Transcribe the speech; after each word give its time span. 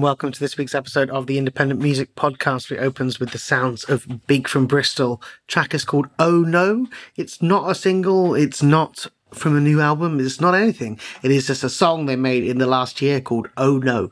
And 0.00 0.04
welcome 0.04 0.32
to 0.32 0.40
this 0.40 0.56
week's 0.56 0.74
episode 0.74 1.10
of 1.10 1.26
the 1.26 1.36
Independent 1.36 1.78
Music 1.78 2.14
Podcast. 2.14 2.72
It 2.72 2.78
opens 2.78 3.20
with 3.20 3.32
the 3.32 3.38
sounds 3.38 3.84
of 3.84 4.26
Beak 4.26 4.48
from 4.48 4.66
Bristol. 4.66 5.20
Track 5.46 5.74
is 5.74 5.84
called 5.84 6.08
Oh 6.18 6.40
No. 6.40 6.86
It's 7.16 7.42
not 7.42 7.70
a 7.70 7.74
single. 7.74 8.34
It's 8.34 8.62
not 8.62 9.06
from 9.34 9.58
a 9.58 9.60
new 9.60 9.78
album. 9.82 10.18
It's 10.18 10.40
not 10.40 10.54
anything. 10.54 10.98
It 11.22 11.30
is 11.30 11.48
just 11.48 11.64
a 11.64 11.68
song 11.68 12.06
they 12.06 12.16
made 12.16 12.44
in 12.44 12.56
the 12.56 12.66
last 12.66 13.02
year 13.02 13.20
called 13.20 13.50
Oh 13.58 13.76
No. 13.76 14.10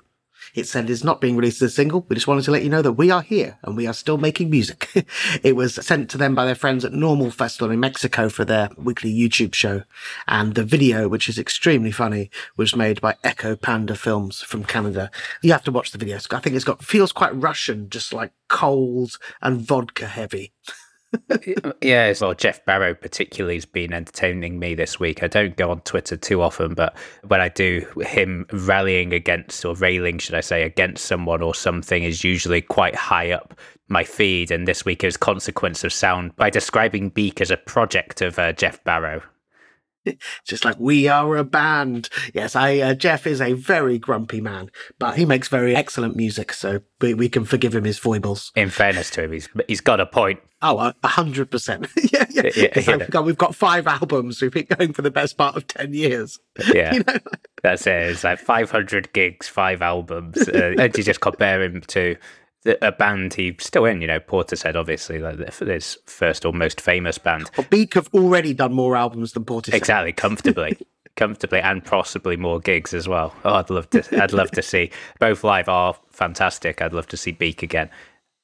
It 0.55 0.67
said 0.67 0.89
it's 0.91 1.05
not 1.05 1.21
being 1.21 1.37
released 1.37 1.63
as 1.63 1.73
a 1.73 1.75
single. 1.75 2.07
We 2.09 2.15
just 2.15 2.27
wanted 2.27 2.45
to 2.45 2.51
let 2.51 2.63
you 2.63 2.71
know 2.71 2.83
that 2.83 2.93
we 2.93 3.11
are 3.11 3.23
here 3.23 3.59
and 3.63 3.77
we 3.77 3.87
are 3.87 3.93
still 3.93 4.19
making 4.19 4.51
music. 4.51 4.89
it 5.43 5.57
was 5.57 5.75
sent 5.75 6.11
to 6.11 6.19
them 6.19 6.35
by 6.35 6.45
their 6.45 6.55
friends 6.55 6.85
at 6.85 6.93
Nrmal 6.93 7.33
Festival 7.33 7.71
in 7.71 7.81
Mexico 7.81 8.29
for 8.29 8.45
their 8.45 8.71
weekly 8.77 9.13
YouTube 9.13 9.55
show. 9.55 9.83
And 10.27 10.55
the 10.55 10.65
video, 10.65 11.09
which 11.09 11.29
is 11.29 11.39
extremely 11.39 11.93
funny, 11.93 12.31
was 12.57 12.77
made 12.77 13.01
by 13.01 13.17
Echo 13.25 13.57
Panda 13.57 13.95
Films 13.95 14.43
from 14.43 14.65
Canada. 14.65 15.11
You 15.43 15.53
have 15.53 15.65
to 15.65 15.73
watch 15.73 15.93
the 15.93 15.99
video. 15.99 16.19
I 16.31 16.41
think 16.41 16.57
it's 16.57 16.65
got, 16.65 16.85
feels 16.85 17.13
quite 17.13 17.35
Russian, 17.35 17.91
just 17.91 18.13
like 18.13 18.33
cold 18.49 19.19
and 19.43 19.61
vodka 19.61 20.07
heavy. 20.07 20.53
yeah, 21.83 22.13
well, 22.21 22.35
Geoff 22.35 22.65
Barrow 22.65 22.95
particularly 22.95 23.57
has 23.57 23.65
been 23.65 23.93
entertaining 23.93 24.59
me 24.59 24.75
this 24.75 25.01
week. 25.01 25.23
I 25.23 25.27
don't 25.27 25.57
go 25.57 25.71
on 25.71 25.81
Twitter 25.81 26.17
too 26.17 26.43
often, 26.43 26.75
but 26.75 26.97
when 27.27 27.41
I 27.41 27.49
do, 27.49 27.87
him 28.03 28.47
rallying 28.53 29.13
against 29.13 29.65
or 29.65 29.75
railing, 29.75 30.19
should 30.19 30.35
I 30.35 30.41
say, 30.41 30.63
against 30.65 31.07
someone 31.07 31.43
or 31.43 31.55
something 31.55 32.03
is 32.03 32.25
usually 32.25 32.61
quite 32.61 32.95
high 32.95 33.31
up 33.33 33.59
my 33.89 34.05
feed. 34.05 34.51
And 34.51 34.69
this 34.69 34.85
week 34.85 35.03
is 35.03 35.17
Consequence 35.17 35.83
of 35.85 35.93
Sound 35.93 36.37
by 36.37 36.51
describing 36.51 37.09
Beak 37.09 37.41
as 37.41 37.51
a 37.51 37.57
project 37.57 38.21
of 38.21 38.39
uh, 38.39 38.53
Geoff 38.53 38.83
Barrow. 38.85 39.23
Just 40.45 40.65
like 40.65 40.79
we 40.79 41.09
are 41.09 41.37
a 41.37 41.45
band. 41.45 42.09
Yes, 42.35 42.57
I 42.57 42.79
uh, 42.79 42.95
Geoff 42.95 43.27
is 43.27 43.41
a 43.41 43.53
very 43.53 43.99
grumpy 43.99 44.41
man, 44.41 44.71
but 44.99 45.17
he 45.17 45.25
makes 45.25 45.49
very 45.49 45.75
excellent 45.75 46.17
music, 46.17 46.53
so 46.53 46.81
we, 47.01 47.15
we 47.15 47.29
can 47.29 47.45
forgive 47.45 47.75
him 47.75 47.85
his 47.85 47.99
foibles. 47.99 48.53
In 48.55 48.71
fairness 48.71 49.11
to 49.11 49.25
him, 49.25 49.33
he's 49.33 49.49
he's 49.67 49.81
got 49.81 50.01
a 50.01 50.07
point. 50.07 50.41
Oh, 50.61 50.93
a 51.03 51.09
hundred 51.09 51.51
percent. 51.51 51.89
Yeah, 52.11 52.25
yeah. 52.31 52.51
yeah, 52.57 52.69
yeah. 52.75 52.83
Like 52.87 52.99
we've, 53.01 53.11
got, 53.11 53.25
we've 53.27 53.39
got 53.39 53.55
five 53.55 53.87
albums. 53.87 54.41
We've 54.41 54.53
been 54.53 54.67
going 54.67 54.93
for 54.93 55.03
the 55.03 55.11
best 55.11 55.37
part 55.37 55.57
of 55.57 55.67
ten 55.67 55.93
years. 55.93 56.39
Yeah, 56.73 56.95
you 56.95 57.05
know? 57.07 57.19
that's 57.63 57.87
it. 57.87 58.11
It's 58.11 58.25
like 58.25 58.39
five 58.39 58.71
hundred 58.71 59.13
gigs, 59.13 59.47
five 59.47 59.83
albums, 59.83 60.49
uh, 60.49 60.75
and 60.79 60.97
you 60.97 61.03
just 61.05 61.21
compare 61.21 61.63
him 61.63 61.83
to 61.89 62.17
a 62.83 62.93
band 62.93 63.35
he's 63.35 63.55
still 63.61 63.85
in, 63.85 64.01
you 64.01 64.07
know, 64.07 64.21
Portishead 64.21 64.75
obviously, 64.75 65.19
like 65.19 65.39
his 65.55 65.99
first 66.07 66.45
or 66.45 66.53
most 66.53 66.81
famous 66.81 67.19
band. 67.19 67.51
Well, 67.57 67.67
Beak 67.71 67.95
have 67.95 68.09
already 68.13 68.55
done 68.55 68.73
more 68.73 68.97
albums 68.97 69.33
than 69.33 69.45
Portishead. 69.45 69.75
Exactly, 69.75 70.13
comfortably. 70.13 70.79
comfortably 71.17 71.61
and 71.61 71.85
possibly 71.85 72.37
more 72.37 72.61
gigs 72.61 72.95
as 72.95 73.09
well. 73.09 73.35
Oh, 73.45 73.55
I'd 73.55 73.71
love 73.71 73.91
to 73.91 74.23
I'd 74.23 74.33
love 74.33 74.51
to 74.53 74.63
see 74.63 74.91
both 75.19 75.45
live 75.45 75.69
are 75.69 75.97
fantastic. 76.11 76.81
I'd 76.81 76.93
love 76.93 77.09
to 77.09 77.17
see 77.17 77.33
Beak 77.33 77.63
again 77.63 77.91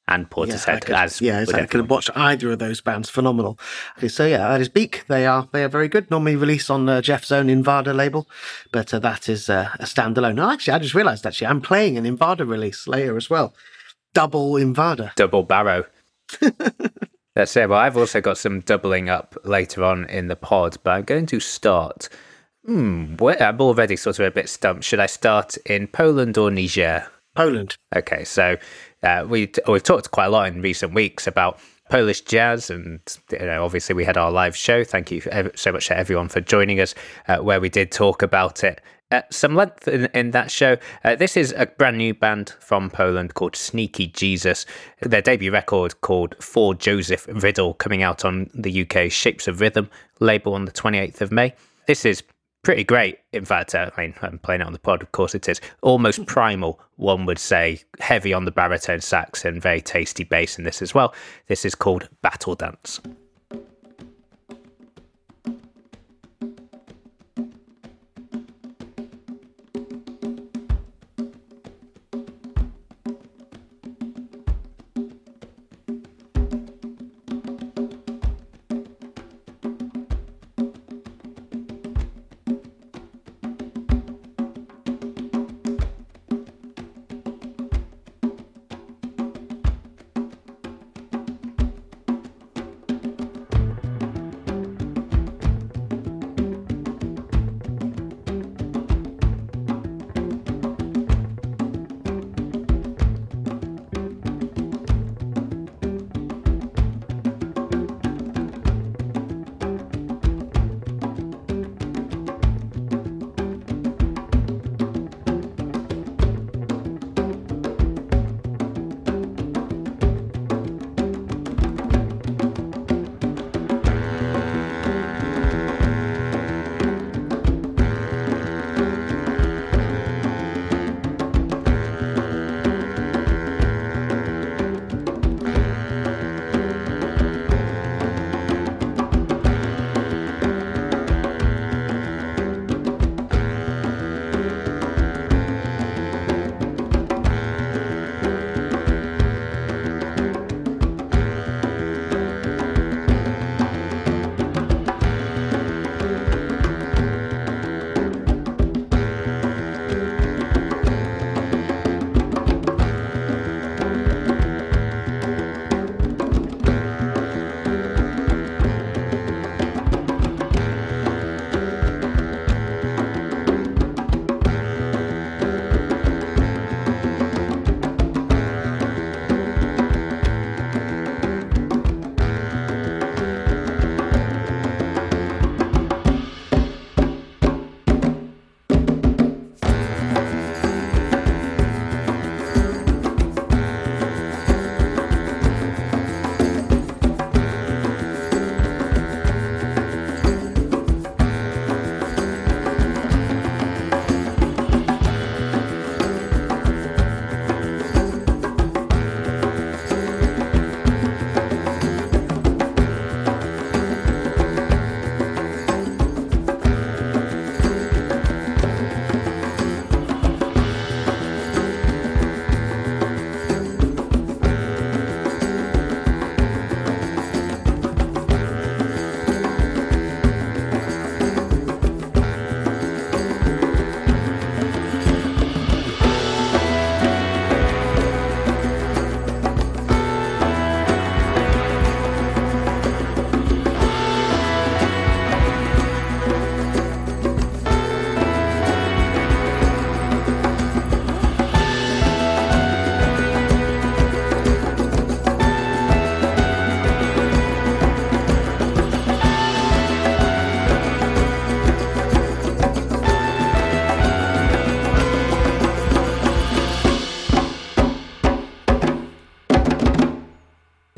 and 0.07 0.29
Portishead 0.29 0.89
yeah, 0.89 1.03
as 1.03 1.21
yeah, 1.21 1.45
I 1.49 1.65
could 1.67 1.81
have 1.81 1.89
watched 1.89 2.11
either 2.15 2.53
of 2.53 2.59
those 2.59 2.81
bands. 2.81 3.09
Phenomenal. 3.09 3.59
Okay, 3.97 4.09
so 4.09 4.27
yeah, 4.27 4.49
that 4.49 4.61
is 4.61 4.69
Beak. 4.69 5.05
They 5.09 5.25
are 5.27 5.49
they 5.53 5.65
are 5.65 5.69
very 5.69 5.89
good. 5.89 6.11
Normally 6.11 6.37
released 6.37 6.71
on 6.71 6.89
uh, 6.89 7.01
Geoff's 7.01 7.33
own 7.33 7.49
Invada 7.49 7.95
label, 7.95 8.29
but 8.73 8.93
uh, 8.93 8.99
that 8.99 9.29
is 9.29 9.49
uh, 9.49 9.71
a 9.79 9.85
standalone. 9.85 10.35
No, 10.35 10.51
actually, 10.51 10.75
I 10.75 10.79
just 10.81 10.95
realised 10.95 11.25
actually 11.25 11.47
I'm 11.47 11.63
playing 11.63 11.97
an 11.97 12.05
Invada 12.05 12.45
release 12.45 12.87
later 12.87 13.17
as 13.17 13.31
well 13.31 13.55
double 14.15 14.57
Invada. 14.57 15.13
Double 15.17 15.43
Barrow. 15.43 15.85
That's 17.35 17.57
it. 17.57 17.69
Well, 17.69 17.79
I've 17.79 17.97
also 17.97 18.21
got 18.21 18.39
some 18.39 18.61
doubling 18.61 19.09
up 19.09 19.37
later 19.45 19.83
on 19.85 20.05
in 20.07 20.29
the 20.29 20.37
pod, 20.37 20.79
but 20.83 20.93
I'm 20.93 21.05
going 21.05 21.27
to 21.27 21.41
start. 21.41 22.09
Hmm, 22.65 23.17
I'm 23.21 23.61
already 23.61 23.97
sort 23.97 24.19
of 24.21 24.27
a 24.27 24.31
bit 24.31 24.49
stumped. 24.49 24.85
Should 24.85 25.01
I 25.01 25.07
start 25.07 25.57
in 25.67 25.89
Poland 25.89 26.39
or 26.39 26.51
Niger? 26.51 27.07
Poland. 27.35 27.77
Okay, 27.95 28.25
so 28.25 28.57
uh, 29.03 29.27
we 29.29 29.53
we've 29.67 29.83
talked 29.83 30.13
quite 30.13 30.27
a 30.27 30.31
lot 30.31 30.47
in 30.47 30.63
recent 30.63 30.95
weeks 30.95 31.27
about 31.27 31.59
Polish 31.91 32.21
jazz, 32.21 32.71
and 32.71 33.01
you 33.33 33.39
know, 33.39 33.65
obviously 33.65 33.95
we 33.95 34.05
had 34.05 34.17
our 34.17 34.31
live 34.31 34.57
show. 34.57 34.85
Thank 34.85 35.11
you 35.11 35.21
so 35.57 35.73
much 35.73 35.89
to 35.89 35.99
everyone 35.99 36.29
for 36.29 36.41
joining 36.41 36.81
us, 36.81 36.95
uh, 37.27 37.39
where 37.39 37.61
we 37.61 37.69
did 37.69 37.91
talk 37.91 38.23
about 38.23 38.63
it 38.63 38.81
at 39.15 39.33
some 39.33 39.55
length 39.55 39.87
in, 39.89 40.07
in 40.07 40.33
that 40.33 40.51
show. 40.51 40.77
Uh, 41.05 41.15
this 41.15 41.37
is 41.37 41.55
a 41.57 41.67
brand 41.67 41.97
new 41.97 42.13
band 42.13 42.53
from 42.59 42.91
Poland 42.91 43.35
called 43.35 43.57
Sneaky 43.57 44.09
Jesus. 44.09 44.67
Their 45.01 45.23
debut 45.23 45.53
record 45.53 46.01
called 46.01 46.35
For 46.41 46.75
Joseph 46.75 47.27
Riddle 47.31 47.75
coming 47.75 48.03
out 48.03 48.25
on 48.25 48.51
the 48.53 48.83
UK 48.83 49.11
Shapes 49.11 49.49
of 49.49 49.61
Rhythm 49.61 49.89
label 50.21 50.55
on 50.55 50.65
the 50.65 50.73
28th 50.73 51.21
of 51.21 51.33
May. 51.33 51.55
This 51.87 52.05
is 52.05 52.23
pretty 52.63 52.83
great. 52.83 53.19
In 53.33 53.45
fact, 53.45 53.75
uh, 53.75 53.91
I 53.97 54.01
mean, 54.01 54.15
I'm 54.23 54.39
playing 54.39 54.63
it 54.63 54.67
on 54.67 54.73
the 54.73 54.79
pod, 54.79 55.03
of 55.03 55.13
course 55.13 55.35
it 55.35 55.49
is. 55.49 55.61
Almost 55.83 56.27
primal, 56.27 56.81
one 56.97 57.27
would 57.27 57.39
say. 57.39 57.83
Heavy 58.01 58.33
on 58.33 58.45
the 58.45 58.51
baritone 58.51 59.01
sax 59.01 59.45
and 59.45 59.63
very 59.63 59.81
tasty 59.81 60.25
bass 60.25 60.59
in 60.59 60.65
this 60.65 60.83
as 60.83 60.95
well. 60.95 61.15
This 61.47 61.65
is 61.65 61.75
called 61.75 62.09
Battle 62.23 62.57
Dance. 62.57 63.01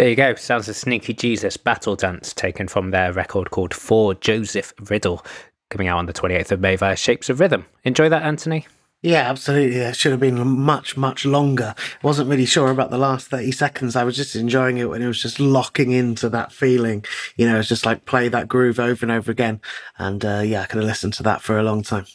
There 0.06 0.12
you 0.12 0.16
go. 0.16 0.36
Sounds 0.36 0.68
of 0.68 0.76
Sneaky 0.76 1.14
Jesus 1.14 1.56
Battle 1.56 1.96
Dance 1.96 2.32
taken 2.32 2.68
from 2.68 2.92
their 2.92 3.12
record 3.12 3.50
called 3.50 3.74
For 3.74 4.14
Joseph 4.14 4.72
Riddle, 4.88 5.26
coming 5.68 5.88
out 5.88 5.98
on 5.98 6.06
the 6.06 6.12
28th 6.12 6.52
of 6.52 6.60
May 6.60 6.76
via 6.76 6.94
Shapes 6.94 7.28
of 7.28 7.40
Rhythm. 7.40 7.66
Enjoy 7.82 8.08
that, 8.08 8.22
Anthony? 8.22 8.68
Yeah, 9.02 9.28
absolutely. 9.28 9.78
It 9.78 9.96
should 9.96 10.12
have 10.12 10.20
been 10.20 10.46
much, 10.46 10.96
much 10.96 11.24
longer. 11.24 11.74
Wasn't 12.04 12.30
really 12.30 12.46
sure 12.46 12.70
about 12.70 12.92
the 12.92 12.98
last 12.98 13.26
30 13.30 13.50
seconds. 13.50 13.96
I 13.96 14.04
was 14.04 14.14
just 14.14 14.36
enjoying 14.36 14.78
it 14.78 14.88
when 14.88 15.02
it 15.02 15.08
was 15.08 15.20
just 15.20 15.40
locking 15.40 15.90
into 15.90 16.28
that 16.28 16.52
feeling. 16.52 17.04
You 17.36 17.48
know, 17.48 17.58
it's 17.58 17.68
just 17.68 17.84
like 17.84 18.04
play 18.04 18.28
that 18.28 18.46
groove 18.46 18.78
over 18.78 19.04
and 19.04 19.10
over 19.10 19.32
again. 19.32 19.60
And 19.98 20.24
uh, 20.24 20.42
yeah, 20.44 20.62
I 20.62 20.66
could 20.66 20.76
have 20.76 20.86
listened 20.86 21.14
to 21.14 21.24
that 21.24 21.42
for 21.42 21.58
a 21.58 21.64
long 21.64 21.82
time. 21.82 22.06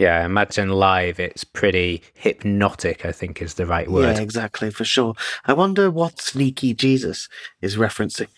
Yeah, 0.00 0.24
imagine 0.24 0.70
live. 0.70 1.20
It's 1.20 1.44
pretty 1.44 2.02
hypnotic, 2.14 3.04
I 3.04 3.12
think 3.12 3.42
is 3.42 3.54
the 3.54 3.66
right 3.66 3.86
word. 3.86 4.16
Yeah, 4.16 4.22
exactly, 4.22 4.70
for 4.70 4.84
sure. 4.84 5.14
I 5.44 5.52
wonder 5.52 5.90
what 5.90 6.22
Sneaky 6.22 6.72
Jesus 6.72 7.28
is 7.60 7.76
referencing. 7.76 8.28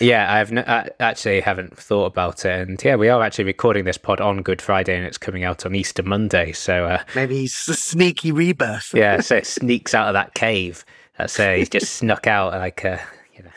Yeah, 0.00 0.32
I've 0.32 0.50
n- 0.50 0.64
I 0.66 0.88
actually 0.98 1.40
haven't 1.42 1.76
thought 1.76 2.06
about 2.06 2.46
it. 2.46 2.66
And 2.66 2.82
yeah, 2.82 2.96
we 2.96 3.10
are 3.10 3.22
actually 3.22 3.44
recording 3.44 3.84
this 3.84 3.98
pod 3.98 4.22
on 4.22 4.40
Good 4.40 4.62
Friday 4.62 4.96
and 4.96 5.04
it's 5.04 5.18
coming 5.18 5.44
out 5.44 5.66
on 5.66 5.74
Easter 5.74 6.02
Monday. 6.02 6.52
So 6.52 6.86
uh, 6.86 7.02
maybe 7.14 7.36
he's 7.36 7.68
a 7.68 7.74
sneaky 7.74 8.32
rebirth. 8.32 8.94
yeah, 8.94 9.20
so 9.20 9.36
it 9.36 9.46
sneaks 9.46 9.92
out 9.92 10.08
of 10.08 10.14
that 10.14 10.32
cave. 10.32 10.86
That's 11.18 11.38
uh, 11.38 11.52
he's 11.52 11.68
just 11.68 11.96
snuck 11.96 12.26
out 12.26 12.54
like 12.54 12.82
a, 12.82 12.98
you 13.36 13.42
know, 13.42 13.50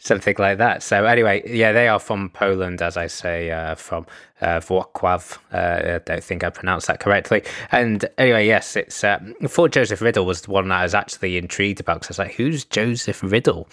something 0.00 0.34
like 0.38 0.58
that. 0.58 0.82
So 0.82 1.04
anyway, 1.04 1.42
yeah, 1.46 1.72
they 1.72 1.86
are 1.86 1.98
from 1.98 2.30
Poland, 2.30 2.82
as 2.82 2.96
I 2.96 3.06
say, 3.06 3.50
uh, 3.50 3.74
from 3.74 4.06
uh, 4.40 4.60
Wrocław. 4.60 5.38
Uh, 5.52 5.96
I 5.96 5.98
don't 6.04 6.24
think 6.24 6.42
I 6.42 6.50
pronounced 6.50 6.86
that 6.88 7.00
correctly. 7.00 7.44
And 7.70 8.06
anyway, 8.18 8.46
yes, 8.46 8.76
it's 8.76 9.04
uh, 9.04 9.20
for 9.48 9.68
Joseph 9.68 10.00
Riddle 10.00 10.24
was 10.24 10.42
the 10.42 10.50
one 10.50 10.68
that 10.68 10.80
I 10.80 10.82
was 10.82 10.94
actually 10.94 11.36
intrigued 11.36 11.80
about 11.80 12.00
because 12.00 12.18
I 12.18 12.24
was 12.24 12.28
like, 12.30 12.36
who's 12.36 12.64
Joseph 12.64 13.22
Riddle? 13.22 13.68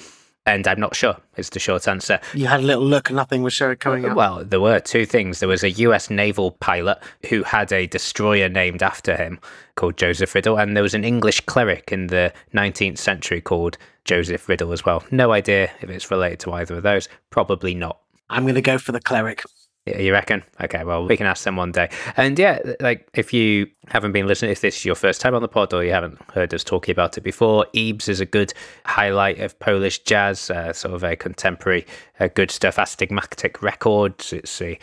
And 0.45 0.65
I'm 0.65 0.79
not 0.79 0.95
sure. 0.95 1.17
It's 1.35 1.49
the 1.49 1.59
short 1.59 1.89
answer. 1.89 2.21
You 2.33 2.47
had 2.47 2.61
a 2.61 2.63
little 2.63 2.85
look, 2.85 3.09
and 3.09 3.17
nothing 3.17 3.43
was 3.43 3.53
showing 3.53 3.75
coming 3.77 4.05
up. 4.05 4.15
Well, 4.15 4.45
there 4.45 4.61
were 4.61 4.79
two 4.79 5.05
things. 5.05 5.39
There 5.39 5.49
was 5.49 5.61
a 5.61 5.71
U.S. 5.71 6.09
naval 6.09 6.51
pilot 6.51 6.99
who 7.29 7.43
had 7.43 7.73
a 7.73 7.85
destroyer 7.85 8.47
named 8.47 8.81
after 8.81 9.17
him 9.17 9.41
called 9.75 9.97
Joseph 9.97 10.33
Riddle, 10.33 10.57
and 10.57 10.73
there 10.73 10.83
was 10.83 10.93
an 10.93 11.03
English 11.03 11.41
cleric 11.41 11.91
in 11.91 12.07
the 12.07 12.33
19th 12.53 12.97
century 12.97 13.41
called 13.41 13.77
Joseph 14.07 14.49
Riddle 14.49 14.71
as 14.71 14.83
well. 14.83 15.03
No 15.11 15.31
idea 15.31 15.69
if 15.81 15.89
it's 15.89 16.09
related 16.09 16.39
to 16.41 16.53
either 16.53 16.75
of 16.75 16.83
those. 16.83 17.07
Probably 17.29 17.75
not. 17.75 17.99
I'm 18.29 18.43
going 18.43 18.55
to 18.55 18.61
go 18.61 18.77
for 18.77 18.91
the 18.91 18.99
cleric. 18.99 19.43
You 19.85 20.11
reckon? 20.11 20.43
Okay, 20.61 20.83
well, 20.83 21.07
we 21.07 21.15
can 21.15 21.27
ask 21.27 21.45
them 21.45 21.55
one 21.55 21.71
day. 21.71 21.89
And 22.17 22.37
yeah, 22.37 22.59
like 22.81 23.07
if 23.13 23.33
you 23.33 23.67
haven't 23.87 24.11
been 24.11 24.27
listening, 24.27 24.51
if 24.51 24.59
this 24.59 24.75
is 24.75 24.85
your 24.85 24.95
first 24.95 25.21
time 25.21 25.33
on 25.33 25.41
the 25.41 25.47
pod 25.47 25.73
or 25.73 25.83
you 25.83 25.91
haven't 25.91 26.19
heard 26.33 26.53
us 26.53 26.63
talking 26.63 26.91
about 26.91 27.17
it 27.17 27.21
before, 27.21 27.65
Ebes 27.73 28.09
is 28.09 28.19
a 28.19 28.25
good 28.25 28.53
highlight 28.85 29.39
of 29.39 29.57
Polish 29.59 29.99
jazz, 29.99 30.49
uh, 30.49 30.73
sort 30.73 30.93
of 30.93 31.03
a 31.03 31.15
contemporary, 31.15 31.85
uh, 32.19 32.27
good 32.27 32.51
stuff. 32.51 32.77
Astigmatic 32.77 33.61
Records. 33.61 34.33
It's 34.33 34.61
a, 34.61 34.71
a 34.73 34.79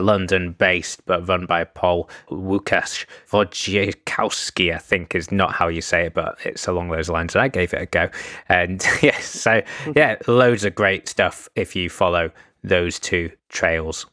London 0.00 0.52
based, 0.52 1.04
but 1.06 1.26
run 1.28 1.46
by 1.46 1.64
Paul 1.64 2.08
Łukasz 2.30 3.06
Wojciechowski, 3.30 4.74
I 4.74 4.78
think 4.78 5.14
is 5.14 5.30
not 5.32 5.52
how 5.52 5.68
you 5.68 5.80
say 5.80 6.06
it, 6.06 6.14
but 6.14 6.38
it's 6.44 6.66
along 6.66 6.90
those 6.90 7.08
lines. 7.08 7.34
And 7.34 7.42
I 7.42 7.48
gave 7.48 7.72
it 7.74 7.82
a 7.82 7.86
go. 7.86 8.08
And 8.48 8.84
yes, 9.02 9.24
so 9.26 9.62
yeah, 9.96 10.16
loads 10.26 10.64
of 10.64 10.74
great 10.74 11.08
stuff 11.08 11.48
if 11.54 11.76
you 11.76 11.88
follow 11.88 12.30
those 12.62 12.98
two 12.98 13.30
trails. 13.48 14.06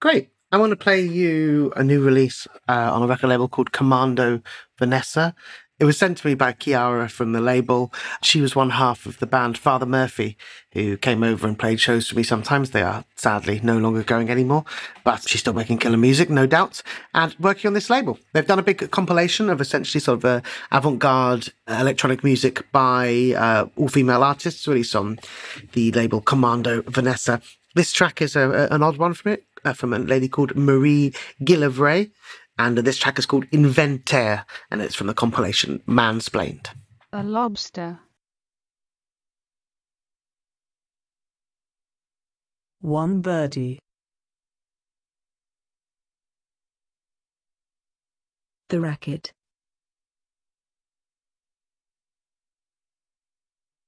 Great. 0.00 0.30
I 0.52 0.56
want 0.56 0.70
to 0.70 0.76
play 0.76 1.00
you 1.00 1.72
a 1.74 1.82
new 1.82 2.00
release 2.00 2.46
uh, 2.68 2.92
on 2.92 3.02
a 3.02 3.06
record 3.08 3.28
label 3.28 3.48
called 3.48 3.72
Commando 3.72 4.40
Vanessa. 4.78 5.34
It 5.80 5.86
was 5.86 5.98
sent 5.98 6.18
to 6.18 6.26
me 6.28 6.34
by 6.34 6.52
Chiara 6.52 7.08
from 7.08 7.32
the 7.32 7.40
label. 7.40 7.92
She 8.22 8.40
was 8.40 8.54
one 8.54 8.70
half 8.70 9.06
of 9.06 9.18
the 9.18 9.26
band 9.26 9.58
Father 9.58 9.86
Murphy, 9.86 10.36
who 10.72 10.96
came 10.96 11.24
over 11.24 11.48
and 11.48 11.58
played 11.58 11.80
shows 11.80 12.08
for 12.08 12.14
me 12.14 12.22
sometimes. 12.22 12.70
They 12.70 12.82
are 12.82 13.04
sadly 13.16 13.58
no 13.60 13.78
longer 13.78 14.04
going 14.04 14.30
anymore, 14.30 14.64
but 15.02 15.28
she's 15.28 15.40
still 15.40 15.52
making 15.52 15.78
killer 15.78 15.96
music, 15.96 16.30
no 16.30 16.46
doubt, 16.46 16.80
and 17.12 17.34
working 17.40 17.66
on 17.66 17.74
this 17.74 17.90
label. 17.90 18.20
They've 18.32 18.46
done 18.46 18.60
a 18.60 18.62
big 18.62 18.88
compilation 18.92 19.50
of 19.50 19.60
essentially 19.60 20.00
sort 20.00 20.18
of 20.18 20.24
uh, 20.24 20.40
avant 20.70 21.00
garde 21.00 21.48
electronic 21.66 22.22
music 22.22 22.70
by 22.70 23.34
uh, 23.36 23.66
all 23.76 23.88
female 23.88 24.22
artists, 24.22 24.68
released 24.68 24.94
on 24.94 25.18
the 25.72 25.90
label 25.90 26.20
Commando 26.20 26.82
Vanessa. 26.82 27.42
This 27.74 27.92
track 27.92 28.22
is 28.22 28.36
a, 28.36 28.68
an 28.70 28.84
odd 28.84 28.98
one 28.98 29.14
from 29.14 29.32
it, 29.32 29.44
uh, 29.64 29.72
from 29.72 29.92
a 29.92 29.98
lady 29.98 30.28
called 30.28 30.54
Marie 30.54 31.12
Guilleray. 31.42 32.12
And 32.56 32.78
this 32.78 32.98
track 32.98 33.18
is 33.18 33.26
called 33.26 33.46
Inventaire, 33.50 34.44
and 34.70 34.80
it's 34.80 34.94
from 34.94 35.08
the 35.08 35.14
compilation 35.14 35.80
Mansplained. 35.88 36.68
A 37.12 37.22
lobster. 37.22 38.00
One 42.80 43.20
birdie. 43.22 43.78
The 48.68 48.80
racket. 48.80 49.32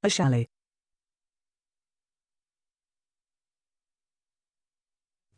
A 0.02 0.08
chalet. 0.08 0.48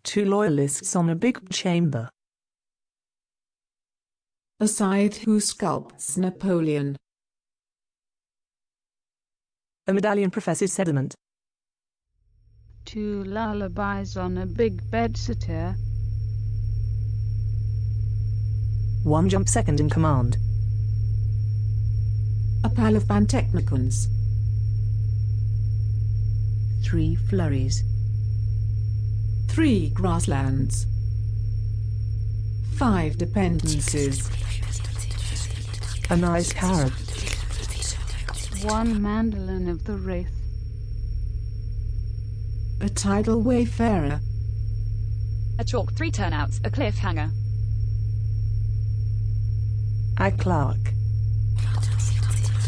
Two 0.02 0.24
loyalists 0.24 0.96
on 0.96 1.10
a 1.10 1.14
big 1.14 1.50
chamber. 1.50 2.08
A 4.60 4.66
scythe 4.66 5.18
who 5.18 5.38
sculpts 5.38 6.18
Napoleon. 6.18 6.96
A 9.86 9.92
medallion 9.92 10.32
professes 10.32 10.72
sediment. 10.72 11.14
Two 12.84 13.22
lullabies 13.22 14.16
on 14.16 14.36
a 14.36 14.46
big 14.46 14.90
bed 14.90 15.16
sitter. 15.16 15.76
One 19.04 19.28
jump 19.28 19.48
second 19.48 19.78
in 19.78 19.88
command. 19.88 20.38
A 22.64 22.68
pile 22.68 22.96
of 22.96 23.04
pantechnicons. 23.04 24.08
Three 26.84 27.14
flurries. 27.14 27.84
Three 29.46 29.90
grasslands. 29.90 30.88
Five 32.78 33.18
dependencies. 33.18 34.30
A 36.10 36.16
nice 36.16 36.52
carrot. 36.52 36.92
One 38.62 39.02
mandolin 39.02 39.68
of 39.68 39.82
the 39.82 39.94
wraith. 39.94 40.30
A 42.80 42.88
tidal 42.88 43.42
wayfarer. 43.42 44.20
A 45.58 45.64
chalk, 45.64 45.92
three 45.94 46.12
turnouts, 46.12 46.60
a 46.62 46.70
cliffhanger. 46.70 47.32
A 50.18 50.30
clerk. 50.30 50.92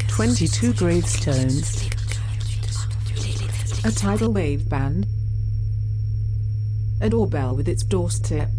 22 0.09 0.75
gravestones. 0.75 1.89
A 3.85 3.93
tidal 3.93 4.33
wave 4.33 4.69
band. 4.69 5.07
A 7.01 7.09
doorbell 7.09 7.55
with 7.55 7.69
its 7.69 7.85
doorstep. 7.85 8.51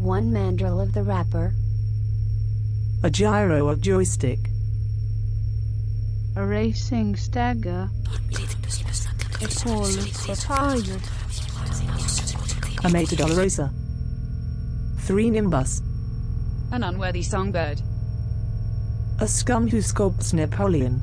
One 0.00 0.32
mandrel 0.32 0.82
of 0.82 0.94
the 0.94 1.02
wrapper. 1.02 1.52
A 3.02 3.10
gyro 3.10 3.68
of 3.68 3.82
joystick. 3.82 4.38
A 6.36 6.46
racing 6.46 7.16
stagger. 7.16 7.90
A 9.42 9.46
call 9.46 9.84
of 9.84 10.26
papaya. 10.26 10.98
A 12.82 12.88
Meta 12.88 13.14
Dolorosa. 13.14 13.70
Three 15.00 15.28
Nimbus. 15.28 15.82
An 16.72 16.82
unworthy 16.82 17.22
songbird. 17.22 17.82
A 19.18 19.28
scum 19.28 19.68
who 19.68 19.78
sculpts 19.78 20.32
Napoleon. 20.32 21.02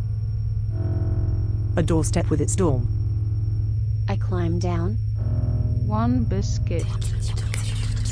A 1.76 1.84
doorstep 1.84 2.32
with 2.32 2.42
its 2.42 2.56
dorm. 2.56 2.88
I 4.10 4.18
climb 4.18 4.58
down. 4.58 4.96
One 5.86 6.24
biscuit. 6.24 7.07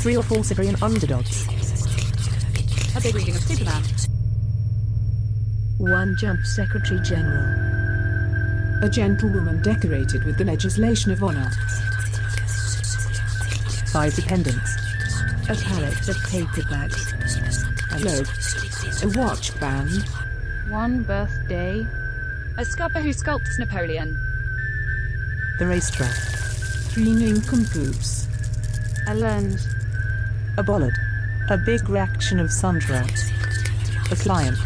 Three 0.06 0.18
or 0.18 0.22
four 0.22 0.44
Cyprian 0.44 0.76
underdogs. 0.84 1.48
A 2.96 3.02
big 3.02 3.16
reading 3.16 3.36
of 3.36 3.42
Superman. 3.42 3.82
One 5.80 6.16
jump 6.16 6.46
secretary 6.46 7.02
general. 7.02 8.84
A 8.84 8.88
gentlewoman 8.88 9.64
decorated 9.64 10.24
with 10.24 10.38
the 10.38 10.46
legislation 10.46 11.12
of 11.12 11.24
honor. 11.24 11.50
Five 13.92 14.14
dependents. 14.14 14.76
A 15.50 15.56
pallet 15.56 16.08
of 16.08 16.16
paperbacks. 16.18 17.12
A 17.92 18.00
globe. 18.00 18.28
A 19.02 19.20
watch 19.20 19.60
band. 19.60 20.08
One 20.70 21.02
birthday. 21.02 21.84
A 22.60 22.64
scupper 22.64 23.00
who 23.02 23.10
sculpts 23.10 23.58
Napoleon. 23.58 24.16
The 25.58 25.66
racetrack. 25.66 26.14
Three 26.92 27.12
nincompoops. 27.12 28.28
A 29.08 29.16
lens. 29.16 29.75
A 30.58 30.64
bollard. 30.64 30.98
A 31.50 31.58
big 31.58 31.90
reaction 31.90 32.40
of 32.40 32.50
Sundra. 32.50 33.06
A 34.10 34.16
client. 34.16 34.58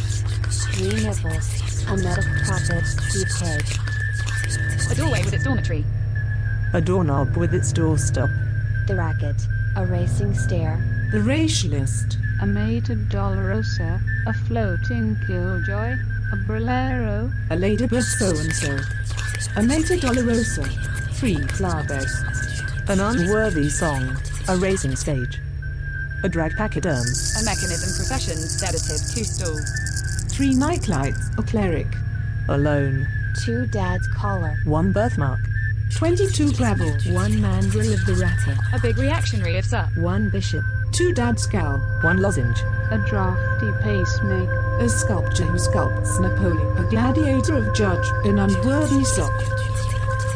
Three 0.71 1.03
nipples. 1.03 1.83
A 1.87 1.97
metal 1.97 2.23
prophet. 2.45 2.83
Deep 3.11 3.27
head. 3.39 3.63
A 4.91 4.95
doorway 4.95 5.23
with 5.23 5.33
its 5.33 5.43
dormitory. 5.43 5.83
A 6.73 6.81
doorknob 6.81 7.35
with 7.35 7.55
its 7.55 7.73
doorstop. 7.73 8.29
The 8.85 8.95
racket. 8.95 9.35
A 9.77 9.85
racing 9.87 10.35
stair. 10.35 10.77
The 11.11 11.17
racialist. 11.17 12.17
A 12.43 12.45
maid 12.45 12.91
of 12.91 12.99
Dolorosa. 13.09 13.99
A 14.27 14.33
floating 14.33 15.17
killjoy. 15.25 15.95
A 16.31 16.35
bolero. 16.45 17.31
A 17.49 17.55
ladybird 17.55 18.03
so 18.03 18.29
and 18.29 18.53
so. 18.53 18.77
A 19.55 19.63
Meta 19.63 19.97
Dolorosa. 19.97 20.67
Three 21.15 21.37
flowerbeds. 21.57 22.89
An 22.89 22.99
unworthy 22.99 23.69
song. 23.69 24.15
A 24.47 24.55
racing 24.55 24.95
stage. 24.95 25.39
A 26.21 26.29
drag 26.29 26.55
pachyderm. 26.57 26.97
Um. 26.97 27.41
A 27.41 27.45
mechanism 27.45 27.95
profession 27.95 28.35
sedative, 28.35 28.99
two 29.13 29.23
stools. 29.23 29.63
Three 30.33 30.53
nightlights. 30.53 31.37
A 31.37 31.43
cleric. 31.43 31.87
Alone. 32.49 33.07
Two 33.45 33.65
dad's 33.67 34.07
collar. 34.09 34.57
One 34.65 34.91
birthmark. 34.91 35.39
Twenty-two 35.95 36.53
gravel. 36.53 36.91
One 37.13 37.31
mandrel 37.33 37.93
of 37.93 38.05
the 38.05 38.15
wrapper. 38.15 38.57
A 38.73 38.79
big 38.81 38.97
reactionary 38.97 39.57
of 39.57 39.65
Sir. 39.65 39.87
One 39.95 40.29
bishop. 40.29 40.63
Two 40.91 41.13
dad's 41.13 41.43
scowl. 41.43 41.79
One 42.01 42.21
lozenge. 42.21 42.59
A 42.91 42.97
drafty 43.07 43.71
pacemaker. 43.81 44.77
A 44.79 44.89
sculptor 44.89 45.45
who 45.45 45.57
sculpts 45.57 46.19
Napoleon. 46.19 46.77
A 46.77 46.89
gladiator 46.89 47.57
of 47.57 47.73
judge. 47.73 48.05
An 48.25 48.39
unworthy 48.39 49.03
sock. 49.05 49.33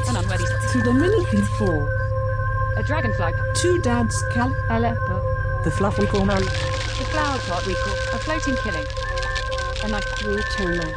An 0.08 0.16
unworthy 0.16 0.46
sock. 0.46 0.72
Two 0.72 0.82
Dominican 0.82 1.42
four. 1.58 1.90
A 2.78 2.84
dragonfly. 2.84 3.32
Two 3.56 3.82
dad's 3.82 4.24
cal. 4.34 4.56
A 4.70 4.80
leper. 4.80 5.23
The 5.64 5.72
fluffy 5.72 6.06
corner. 6.08 6.40
The 6.42 7.08
flower 7.10 7.40
pot 7.40 7.66
we 7.66 7.74
call 7.74 7.94
a 7.94 8.20
floating 8.20 8.56
killing. 8.58 8.86
A 9.84 9.88
knife. 9.88 10.04
Three 10.20 10.44
turner. 10.58 10.94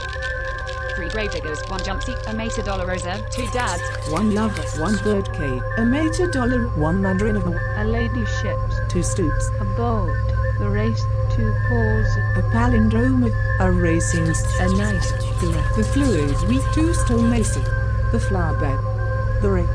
Three 0.96 1.08
grave 1.08 1.30
diggers, 1.30 1.62
One 1.68 1.84
jump 1.84 2.02
seat. 2.02 2.16
A 2.26 2.32
Mesa 2.34 2.62
Dolorosa. 2.62 3.30
Two 3.30 3.46
dads. 3.52 3.82
One 4.10 4.34
lover. 4.34 4.62
One 4.80 4.96
birdcage. 5.04 5.62
A 5.76 5.84
Meta 5.84 6.26
Dollar. 6.26 6.66
One 6.70 7.00
mandarin 7.00 7.36
of. 7.36 7.46
A 7.46 7.84
lady 7.84 8.24
ships. 8.26 8.80
Two 8.88 9.04
stoops. 9.04 9.50
A 9.60 9.64
boat. 9.76 10.10
The 10.58 10.68
race 10.68 11.00
to 11.00 11.54
pause. 11.68 12.16
A 12.34 12.42
palindrome 12.50 13.26
of 13.26 13.32
A 13.60 13.70
racing. 13.70 14.26
A 14.26 14.76
nice. 14.76 15.12
The 15.40 15.52
wrapper. 15.54 15.76
the 15.76 15.84
fluid. 15.84 16.48
We 16.48 16.60
two 16.74 16.92
stone 16.92 17.30
mason. 17.30 17.62
The 18.10 18.18
flower 18.18 18.58
bed. 18.58 19.42
The 19.42 19.48
ring. 19.48 19.68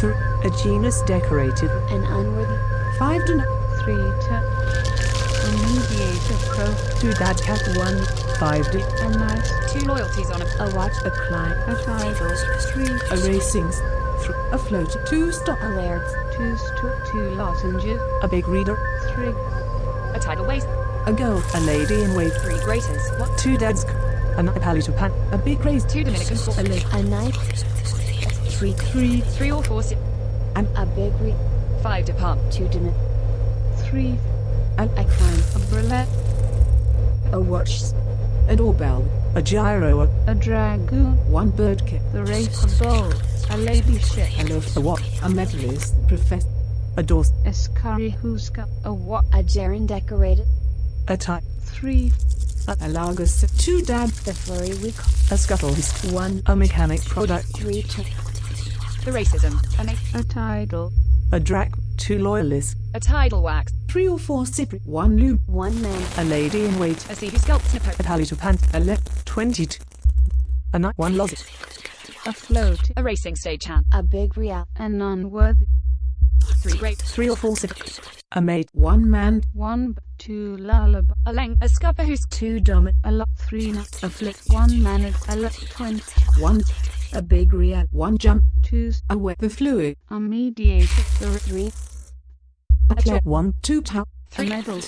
Three. 0.00 0.12
A 0.44 0.50
genus 0.62 1.00
decorated. 1.02 1.70
An 1.90 2.04
unworthy. 2.04 2.58
Five 2.98 3.24
to 3.24 3.57
Three 3.84 3.94
to. 3.96 4.42
A 5.44 5.50
mediator 5.52 6.38
pro. 6.52 6.66
Two 7.00 7.12
dad 7.14 7.40
cat. 7.40 7.62
One. 7.76 7.98
Five. 8.38 8.70
D- 8.70 8.82
A 9.00 9.08
nice. 9.10 9.50
Two 9.72 9.80
loyalties 9.86 10.30
on 10.30 10.42
a. 10.42 10.46
A 10.60 10.74
watch. 10.74 10.92
A 11.04 11.10
client. 11.10 11.58
A 11.68 11.74
tidal. 11.84 12.36
Three. 12.72 12.90
a 13.10 13.16
racing. 13.26 13.68
Th- 13.70 14.36
a 14.52 14.58
float. 14.58 14.94
Two 15.06 15.32
stop. 15.32 15.58
A 15.62 15.68
laird's. 15.68 16.12
Two 16.36 16.56
stu- 16.56 16.92
Two 17.10 17.30
lozenges. 17.36 18.00
a 18.22 18.28
big 18.28 18.46
reader. 18.48 18.76
Three. 19.14 19.32
A 20.14 20.18
tidal 20.20 20.46
waste. 20.46 20.66
A 21.06 21.12
girl. 21.12 21.42
A 21.54 21.60
lady 21.60 22.02
in 22.02 22.14
wait. 22.14 22.32
Three 22.42 22.58
graters. 22.64 23.10
What? 23.18 23.36
Two 23.38 23.56
dads. 23.56 23.84
A 24.36 24.42
pallet 24.60 24.88
of 24.88 24.96
pan. 24.96 25.12
A 25.32 25.38
big 25.38 25.64
race. 25.64 25.84
Two 25.84 26.04
Dominican. 26.04 26.36
A 26.58 26.62
lip. 26.62 26.84
A 26.92 27.02
knife. 27.02 27.36
Three. 28.58 28.72
Three. 28.72 29.20
Three 29.20 29.50
or 29.52 29.62
four. 29.62 29.82
Si- 29.82 29.96
A 30.56 30.86
big 30.94 31.12
re. 31.20 31.34
five 31.82 32.04
department. 32.04 32.52
Two 32.52 32.64
dimin. 32.68 32.92
Three. 33.88 34.18
I 34.76 34.86
climb. 34.86 35.42
A 35.56 35.58
burlesque. 35.70 36.12
A 37.32 37.40
watch. 37.40 37.82
A 38.48 38.54
doorbell. 38.54 39.04
A 39.34 39.40
gyro. 39.42 40.02
A, 40.02 40.30
A 40.30 40.34
dragoon. 40.34 41.16
One 41.30 41.50
birdcage. 41.50 42.02
The 42.12 42.24
race. 42.24 42.64
A 42.64 42.84
boat. 42.84 43.14
A 43.50 43.56
lady 43.56 43.98
ship. 43.98 44.28
A 44.38 44.44
loaf. 44.44 44.76
a 44.76 44.80
what? 44.80 45.02
A 45.22 45.30
medalist. 45.30 45.94
Professor. 46.06 46.48
A 46.98 47.02
door. 47.02 47.24
A 47.46 47.52
scurry 47.52 48.10
huska. 48.22 48.68
A 48.84 48.92
what? 48.92 49.24
A 49.32 49.42
gerund 49.42 49.88
decorated. 49.88 50.46
A 51.08 51.16
tie. 51.16 51.42
Three. 51.62 52.12
A 52.68 52.76
lagus. 52.88 53.46
Two 53.58 53.80
dad. 53.82 54.10
The 54.10 54.34
flurry 54.34 54.74
we 54.82 54.92
call. 54.92 55.10
A 55.30 55.38
scuttle. 55.38 55.74
One. 56.12 56.42
A 56.46 56.54
mechanic 56.54 57.02
product. 57.06 57.46
Three 57.56 57.82
to. 57.82 58.02
The 59.04 59.12
racism. 59.12 59.54
A 59.80 59.84
ma- 59.84 60.20
A 60.20 60.24
tidal. 60.24 60.92
A 61.32 61.40
drac. 61.40 61.72
Two 61.98 62.18
loyalists. 62.18 62.76
A 62.94 63.00
tidal 63.00 63.42
wax. 63.42 63.72
Three 63.88 64.08
or 64.08 64.18
four 64.18 64.44
cypriot. 64.44 64.86
One 64.86 65.16
loop. 65.18 65.40
One 65.46 65.80
man. 65.82 66.02
A 66.18 66.24
lady 66.24 66.64
in 66.64 66.78
wait. 66.78 66.96
A 67.10 67.14
sea 67.14 67.28
who 67.28 67.36
sculpts 67.36 67.70
A 67.72 67.74
Napoleon. 67.74 68.04
pallet 68.04 68.32
of 68.32 68.38
pants, 68.40 68.62
A 68.74 68.80
left. 68.80 69.26
Twenty-two. 69.26 69.82
A 70.72 70.78
night. 70.78 70.94
One 70.96 71.16
lozenge. 71.16 71.44
A 72.26 72.32
float. 72.32 72.90
A 72.96 73.02
racing 73.02 73.36
stage 73.36 73.64
hand. 73.64 73.84
A 73.92 74.02
big 74.02 74.36
real. 74.36 74.66
An 74.76 75.02
unworthy. 75.02 75.66
Three 76.62 76.78
great. 76.78 76.98
Three 76.98 77.28
or 77.28 77.36
four 77.36 77.56
civic. 77.56 77.78
A 78.32 78.40
mate. 78.40 78.68
One 78.72 79.10
man. 79.10 79.42
one 79.52 79.92
b- 79.92 79.98
two 80.18 80.56
lullaby, 80.58 81.14
A 81.26 81.32
leng, 81.32 81.56
a 81.62 81.68
scupper 81.68 82.02
who's 82.04 82.26
Two 82.30 82.60
dominant. 82.60 82.96
a 83.04 83.12
lot 83.12 83.28
three 83.38 83.70
nut, 83.72 83.88
A 84.02 84.10
flick. 84.10 84.36
one 84.48 84.82
man, 84.82 85.12
a 85.28 85.36
lot 85.36 85.52
twenty, 85.70 86.02
One. 86.38 86.60
A 87.14 87.22
big 87.22 87.52
real. 87.54 87.84
One 87.90 88.18
jump. 88.18 88.42
Two 88.68 88.92
Away. 89.08 89.34
The 89.38 89.48
fluid. 89.48 89.96
a 90.10 90.20
mediator, 90.20 90.86
the 91.20 91.38
three, 91.38 91.70
A 92.90 92.94
clear. 92.96 93.20
One. 93.24 93.54
Two. 93.62 93.80
Tau. 93.80 94.04
a 94.36 94.44
medal, 94.44 94.80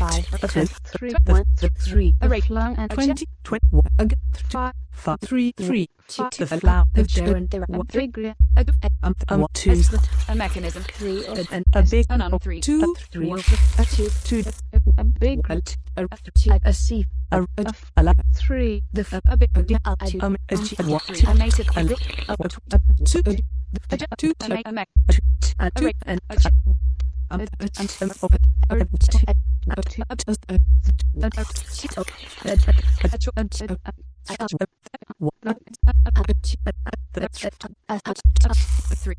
five, 0.00 0.24
A 0.42 0.48
flip. 0.48 0.68
three, 0.96 1.10
The, 1.26 1.44
the 1.60 1.70
Three. 1.78 2.14
a 2.22 2.28
rate. 2.28 2.44
flung 2.44 2.74
and 2.78 2.90
twenty. 2.90 3.26
Twenty. 3.44 3.66
One. 3.70 3.82
A 3.98 4.06
g- 4.06 4.16
five, 4.48 4.72
Five. 4.92 5.20
Three. 5.20 5.52
Three. 5.58 5.88
five, 6.08 6.30
The 6.38 6.46
flower. 6.46 6.84
A 6.94 7.02
The 7.02 7.08
gerund. 7.08 7.50
the 7.50 7.64
a 7.68 7.84
figure, 7.92 8.34
a, 8.56 8.64
Um. 9.02 9.14
Um. 9.28 9.42
a, 9.42 9.46
Two. 9.52 9.82
a 10.28 10.34
mechanism, 10.34 10.82
Three. 10.84 11.26
A, 11.26 11.32
An 11.52 11.64
a 11.74 11.82
big. 11.82 12.06
an 12.08 12.22
on 12.22 12.38
three, 12.38 12.60
Two. 12.62 12.94
three. 13.12 13.26
One. 13.28 13.40
A 13.78 13.84
two. 13.84 14.08
Two. 14.24 14.42
a, 14.72 14.80
a 14.96 15.04
big, 15.04 15.40
A. 15.50 15.60
A. 15.98 16.08
Two. 16.34 16.58
A 16.64 16.72
C. 16.72 17.04
A. 17.30 17.42
a 17.42 17.46
A. 17.58 17.68
f- 17.68 17.92
A. 17.98 18.14
three, 18.48 18.82
The 18.94 19.02
f. 19.02 19.20
a 19.28 19.36
big, 19.36 19.50
A. 19.54 19.62
g- 19.62 19.76
A 19.84 19.94
two. 20.08 20.18
Um. 20.22 20.36
A. 20.48 20.56
G. 20.56 20.74
A. 20.78 20.82
um, 20.82 20.88
One. 35.18 35.54
three, 38.96 39.14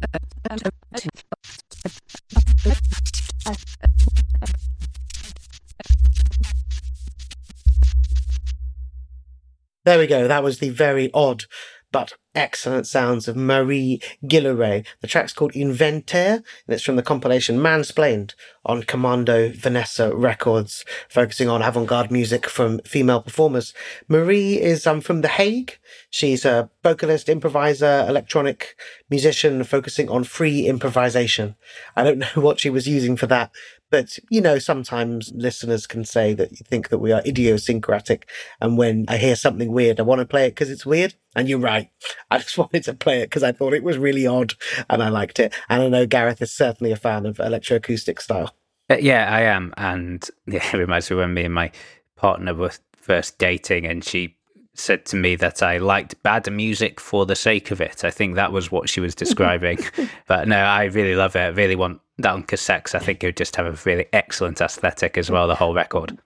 There 9.89 9.97
we 9.97 10.05
go. 10.05 10.27
That 10.27 10.43
was 10.43 10.59
the 10.59 10.69
very 10.69 11.09
odd 11.15 11.45
but 11.91 12.13
excellent 12.35 12.85
sounds 12.85 13.27
of 13.27 13.35
Marie 13.35 13.99
Guilleray. 14.23 14.85
The 15.01 15.07
track's 15.07 15.33
called 15.33 15.53
Inventaire, 15.53 16.35
and 16.35 16.43
it's 16.67 16.83
from 16.83 16.95
the 16.95 17.01
compilation 17.01 17.57
Mansplained 17.57 18.35
on 18.63 18.83
Commando 18.83 19.51
Vanessa 19.51 20.15
Records, 20.15 20.85
focusing 21.09 21.49
on 21.49 21.63
avant-garde 21.63 22.11
music 22.11 22.47
from 22.47 22.79
female 22.85 23.21
performers. 23.21 23.73
Marie 24.07 24.61
is 24.61 24.85
um, 24.85 25.01
from 25.01 25.21
The 25.21 25.27
Hague. 25.27 25.79
She's 26.11 26.45
a 26.45 26.69
vocalist, 26.83 27.27
improviser, 27.27 28.05
electronic 28.07 28.75
musician, 29.09 29.63
focusing 29.63 30.07
on 30.07 30.23
free 30.23 30.67
improvisation. 30.67 31.55
I 31.95 32.03
don't 32.03 32.19
know 32.35 32.43
what 32.43 32.59
she 32.59 32.69
was 32.69 32.87
using 32.87 33.17
for 33.17 33.25
that, 33.27 33.51
but 33.89 34.17
you 34.29 34.41
know, 34.41 34.59
sometimes 34.59 35.31
listeners 35.35 35.87
can 35.87 36.05
say 36.05 36.33
that 36.33 36.51
you 36.51 36.65
think 36.65 36.89
that 36.89 36.99
we 36.99 37.11
are 37.11 37.21
idiosyncratic. 37.25 38.29
And 38.61 38.77
when 38.77 39.05
I 39.07 39.17
hear 39.17 39.35
something 39.35 39.71
weird, 39.71 39.99
I 39.99 40.03
want 40.03 40.19
to 40.19 40.25
play 40.25 40.47
it 40.47 40.51
because 40.51 40.69
it's 40.69 40.85
weird. 40.85 41.15
And 41.35 41.47
you're 41.47 41.59
right. 41.59 41.89
I 42.31 42.39
just 42.39 42.57
wanted 42.57 42.83
to 42.83 42.93
play 42.93 43.21
it 43.21 43.25
because 43.25 43.43
I 43.43 43.51
thought 43.51 43.73
it 43.73 43.83
was 43.83 43.97
really 43.97 44.27
odd 44.27 44.53
and 44.89 45.01
I 45.01 45.09
liked 45.09 45.39
it. 45.39 45.53
And 45.69 45.81
I 45.81 45.89
know 45.89 46.05
Gareth 46.05 46.41
is 46.41 46.51
certainly 46.51 46.91
a 46.91 46.97
fan 46.97 47.25
of 47.25 47.37
electroacoustic 47.37 48.21
style. 48.21 48.55
Uh, 48.89 48.97
yeah, 48.99 49.33
I 49.33 49.41
am. 49.41 49.73
And 49.77 50.27
yeah, 50.47 50.65
it 50.65 50.77
reminds 50.77 51.09
me 51.09 51.17
when 51.17 51.33
me 51.33 51.45
and 51.45 51.53
my 51.53 51.71
partner 52.15 52.53
were 52.53 52.71
first 52.95 53.37
dating 53.37 53.85
and 53.85 54.03
she 54.03 54.35
said 54.75 55.05
to 55.05 55.15
me 55.15 55.35
that 55.35 55.61
I 55.61 55.77
liked 55.77 56.21
bad 56.23 56.51
music 56.51 56.99
for 56.99 57.25
the 57.25 57.35
sake 57.35 57.71
of 57.71 57.81
it. 57.81 58.03
I 58.03 58.11
think 58.11 58.35
that 58.35 58.51
was 58.51 58.71
what 58.71 58.89
she 58.89 58.99
was 58.99 59.15
describing. 59.23 59.79
but 60.27 60.47
no, 60.47 60.57
I 60.57 60.85
really 60.85 61.15
love 61.15 61.35
it. 61.35 61.39
I 61.39 61.47
really 61.47 61.75
want 61.75 62.01
that 62.19 62.47
'cause 62.47 62.95
I 62.95 62.99
think 62.99 63.23
it 63.23 63.27
would 63.27 63.37
just 63.37 63.55
have 63.55 63.65
a 63.65 63.79
really 63.89 64.05
excellent 64.13 64.61
aesthetic 64.61 65.17
as 65.17 65.31
well, 65.31 65.47
the 65.47 65.55
whole 65.55 65.73
record. 65.73 66.17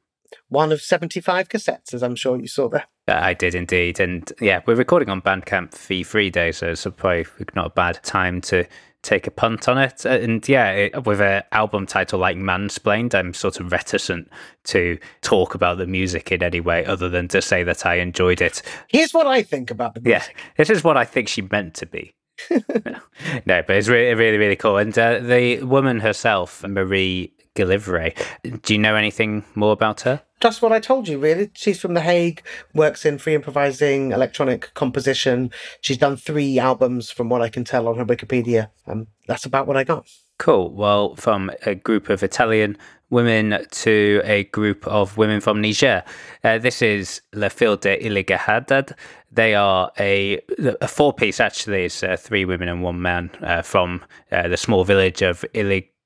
One 0.50 0.72
of 0.72 0.82
75 0.82 1.48
cassettes, 1.50 1.94
as 1.94 2.02
I'm 2.04 2.16
sure 2.16 2.40
you 2.40 2.48
saw 2.48 2.68
there. 2.68 2.86
Uh, 3.08 3.20
I 3.22 3.34
did 3.34 3.54
indeed. 3.56 4.00
And 4.00 4.32
yeah, 4.42 4.62
we're 4.66 4.76
recording 4.76 5.10
on 5.10 5.22
Bandcamp 5.22 5.74
fee 5.76 6.04
free 6.04 6.30
day, 6.30 6.52
so 6.52 6.70
it's 6.70 6.84
probably 6.98 7.26
not 7.56 7.68
a 7.68 7.70
bad 7.70 8.02
time 8.04 8.42
to 8.42 8.66
take 9.04 9.28
a 9.28 9.32
punt 9.32 9.68
on 9.68 9.78
it. 9.78 10.06
Uh, 10.06 10.10
And 10.12 10.48
yeah, 10.48 10.72
it, 10.72 11.06
with 11.06 11.22
an 11.22 11.44
album 11.52 11.86
title 11.86 12.20
like 12.20 12.38
Mansplained, 12.38 13.14
I'm 13.14 13.34
sort 13.34 13.60
of 13.60 13.72
reticent 13.72 14.30
to 14.66 14.98
talk 15.22 15.54
about 15.54 15.78
the 15.78 15.86
music 15.86 16.32
in 16.32 16.42
any 16.42 16.62
way 16.62 16.86
other 16.86 17.10
than 17.10 17.28
to 17.30 17.42
say 17.42 17.64
that 17.64 17.86
I 17.86 17.96
enjoyed 17.96 18.42
it. 18.42 18.62
Here's 18.88 19.14
what 19.14 19.28
I 19.28 19.44
think 19.44 19.70
about 19.70 19.94
the 19.96 20.02
Yeah, 20.06 20.18
music. 20.20 20.38
this 20.58 20.70
is 20.70 20.84
what 20.84 20.98
I 20.98 21.04
think 21.06 21.28
she 21.28 21.42
meant 21.42 21.74
to 21.76 21.86
be. 21.86 22.16
no, 23.46 23.62
but 23.64 23.76
it's 23.76 23.88
really, 23.88 24.14
really, 24.14 24.38
really 24.38 24.56
cool. 24.56 24.78
And 24.78 24.98
uh, 24.98 25.20
the 25.20 25.64
woman 25.64 26.00
herself, 26.00 26.64
Marie 26.68 27.33
Guilleray, 27.56 28.16
do 28.64 28.74
you 28.74 28.80
know 28.80 28.96
anything 28.96 29.44
more 29.56 29.74
about 29.74 30.02
her? 30.02 30.22
Just 30.42 30.62
what 30.62 30.72
I 30.72 30.80
told 30.80 31.08
you, 31.08 31.20
really. 31.20 31.52
She's 31.54 31.80
from 31.80 31.94
The 31.94 32.02
Hague, 32.02 32.42
works 32.74 33.06
in 33.06 33.18
free 33.18 33.36
improvising, 33.36 34.12
electronic 34.12 34.74
composition. 34.74 35.52
She's 35.80 35.98
done 35.98 36.18
three 36.18 36.60
albums, 36.60 37.12
from 37.12 37.30
what 37.30 37.42
I 37.42 37.50
can 37.50 37.64
tell 37.64 37.88
on 37.88 37.98
her 37.98 38.06
Wikipedia. 38.06 38.70
Um, 38.88 39.08
that's 39.28 39.46
about 39.46 39.68
what 39.68 39.78
I 39.78 39.84
got. 39.84 40.08
Cool. 40.40 40.74
Well, 40.74 41.16
from 41.16 41.52
a 41.66 41.76
group 41.76 42.10
of 42.10 42.24
Italian 42.24 42.78
women 43.14 43.66
to 43.70 44.22
a 44.26 44.44
group 44.46 44.86
of 44.88 45.16
women 45.18 45.40
from 45.40 45.62
Niger. 45.62 46.04
Uh, 46.44 46.58
this 46.58 46.82
is 46.82 47.22
La 47.32 47.48
Fille 47.48 47.78
de 47.78 47.98
Iliga 48.04 48.96
They 49.32 49.54
are 49.54 49.92
a, 50.00 50.42
a 50.82 50.88
four 50.88 51.14
piece, 51.14 51.40
actually. 51.40 51.86
It's 51.86 52.04
uh, 52.04 52.18
three 52.18 52.44
women 52.44 52.68
and 52.68 52.82
one 52.82 53.02
man 53.02 53.30
uh, 53.42 53.62
from 53.62 54.04
uh, 54.32 54.48
the 54.48 54.58
small 54.58 54.84
village 54.84 55.22
of 55.22 55.46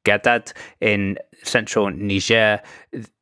Illighadad 0.07 0.53
in 0.81 1.17
central 1.43 1.89
Niger. 1.91 2.61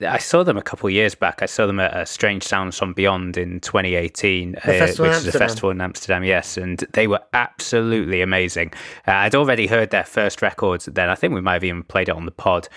I 0.01 0.17
saw 0.17 0.43
them 0.43 0.57
a 0.57 0.61
couple 0.61 0.87
of 0.87 0.93
years 0.93 1.15
back. 1.15 1.41
I 1.41 1.45
saw 1.45 1.67
them 1.67 1.79
at 1.79 1.95
a 1.95 2.05
Strange 2.05 2.43
Sounds 2.43 2.77
from 2.77 2.93
Beyond 2.93 3.37
in 3.37 3.59
2018, 3.59 4.55
uh, 4.55 4.59
which 4.63 4.99
is 4.99 5.27
a 5.27 5.31
festival 5.31 5.69
in 5.69 5.81
Amsterdam, 5.81 6.23
yes. 6.23 6.57
And 6.57 6.79
they 6.93 7.07
were 7.07 7.21
absolutely 7.33 8.21
amazing. 8.21 8.71
Uh, 9.07 9.11
I'd 9.11 9.35
already 9.35 9.67
heard 9.67 9.89
their 9.89 10.03
first 10.03 10.41
records 10.41 10.85
then. 10.85 11.09
I 11.09 11.15
think 11.15 11.33
we 11.33 11.41
might 11.41 11.53
have 11.53 11.63
even 11.63 11.83
played 11.83 12.09
it 12.09 12.15
on 12.15 12.25
the 12.25 12.31
pod 12.31 12.69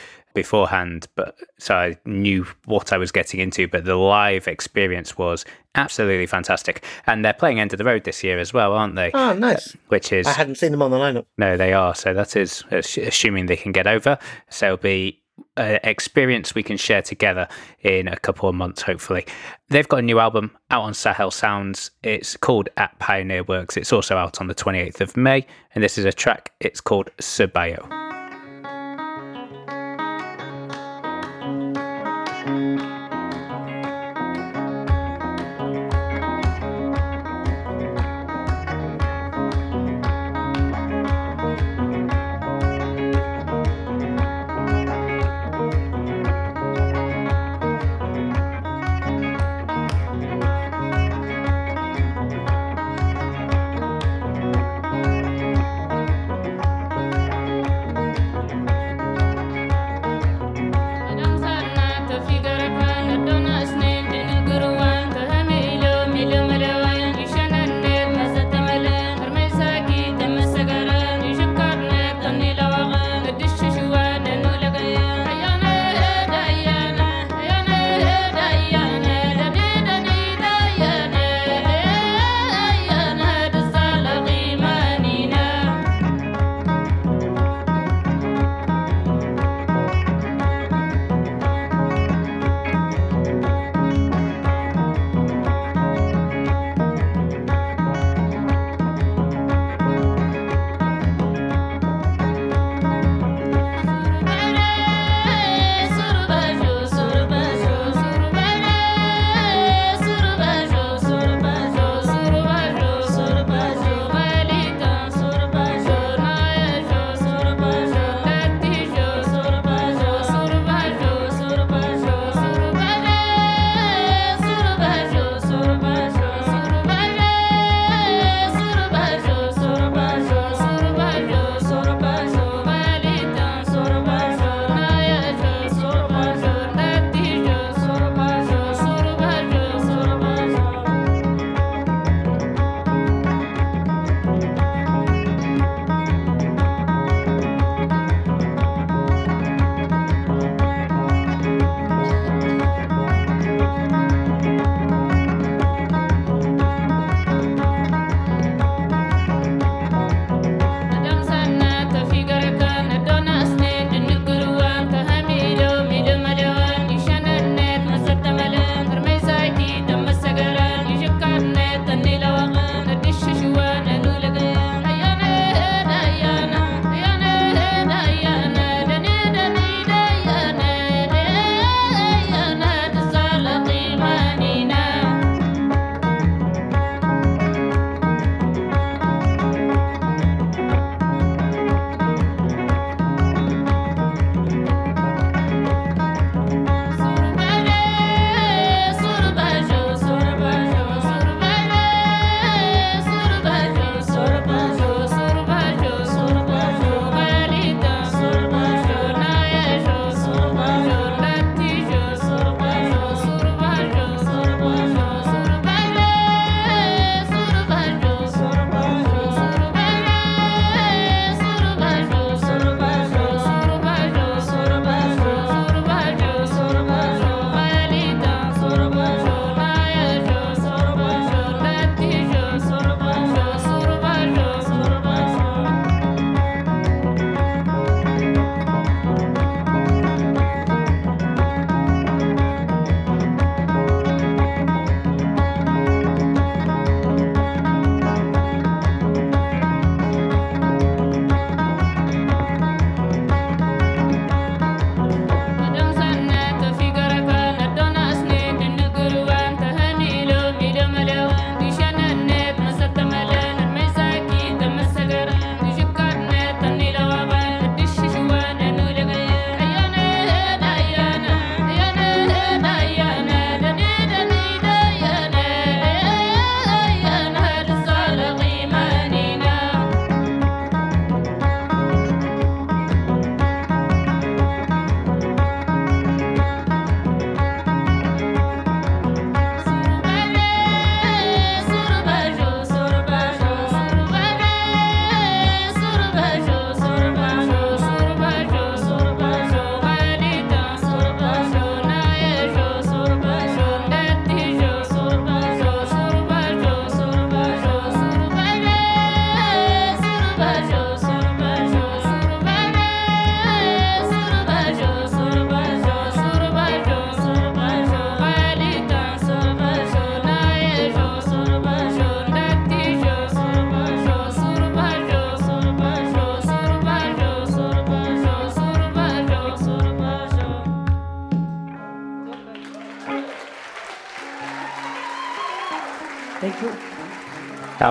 beforehand, 0.43 1.09
but 1.17 1.37
so 1.59 1.75
I 1.75 1.97
knew 2.05 2.47
what 2.65 2.93
I 2.93 2.97
was 2.97 3.11
getting 3.11 3.41
into. 3.41 3.67
But 3.67 3.85
the 3.85 3.97
live 3.97 4.47
experience 4.47 5.19
was 5.19 5.45
absolutely 5.75 6.27
fantastic. 6.27 6.85
And 7.09 7.25
they're 7.25 7.33
playing 7.33 7.59
End 7.59 7.73
of 7.73 7.79
the 7.79 7.85
Road 7.85 8.05
this 8.05 8.23
year 8.23 8.39
as 8.39 8.53
well, 8.53 8.73
aren't 8.73 8.95
they? 8.95 9.11
Oh, 9.15 9.33
nice. 9.35 9.75
Uh, 9.75 9.79
which 9.89 10.13
is 10.13 10.29
I 10.29 10.33
hadn't 10.33 10.55
seen 10.55 10.71
them 10.71 10.81
on 10.83 10.93
the 10.93 10.97
lineup. 10.97 11.27
no, 11.39 11.57
they 11.57 11.73
are. 11.73 11.93
So 11.95 12.15
that 12.15 12.37
is 12.37 12.63
assuming 12.71 13.47
they 13.47 13.57
can 13.57 13.73
get 13.73 13.89
over. 13.89 14.17
So 14.49 14.67
it'll 14.67 14.77
be 14.77 15.21
an 15.57 15.81
experience 15.83 16.55
we 16.55 16.63
can 16.63 16.77
share 16.77 17.03
together 17.03 17.49
in 17.81 18.07
a 18.07 18.17
couple 18.17 18.49
of 18.49 18.55
months, 18.55 18.83
hopefully. 18.83 19.27
They've 19.71 19.89
got 19.89 19.99
a 19.99 20.03
new 20.03 20.21
album 20.21 20.53
out 20.71 20.83
on 20.83 20.95
Sahel 20.95 21.33
Sounds. 21.33 21.91
It's 22.05 22.37
called 22.37 22.69
At 22.77 22.97
Pioneer 23.01 23.43
Works. 23.43 23.77
It's 23.77 23.93
also 23.93 24.17
out 24.17 24.41
on 24.41 24.47
the 24.47 24.55
28th 24.55 25.01
of 25.01 25.17
May. 25.17 25.45
And 25.75 25.83
this 25.83 25.99
is 25.99 26.05
a 26.05 26.13
track. 26.13 26.53
It's 26.61 26.81
called 26.81 27.11
Subayo. 27.21 28.08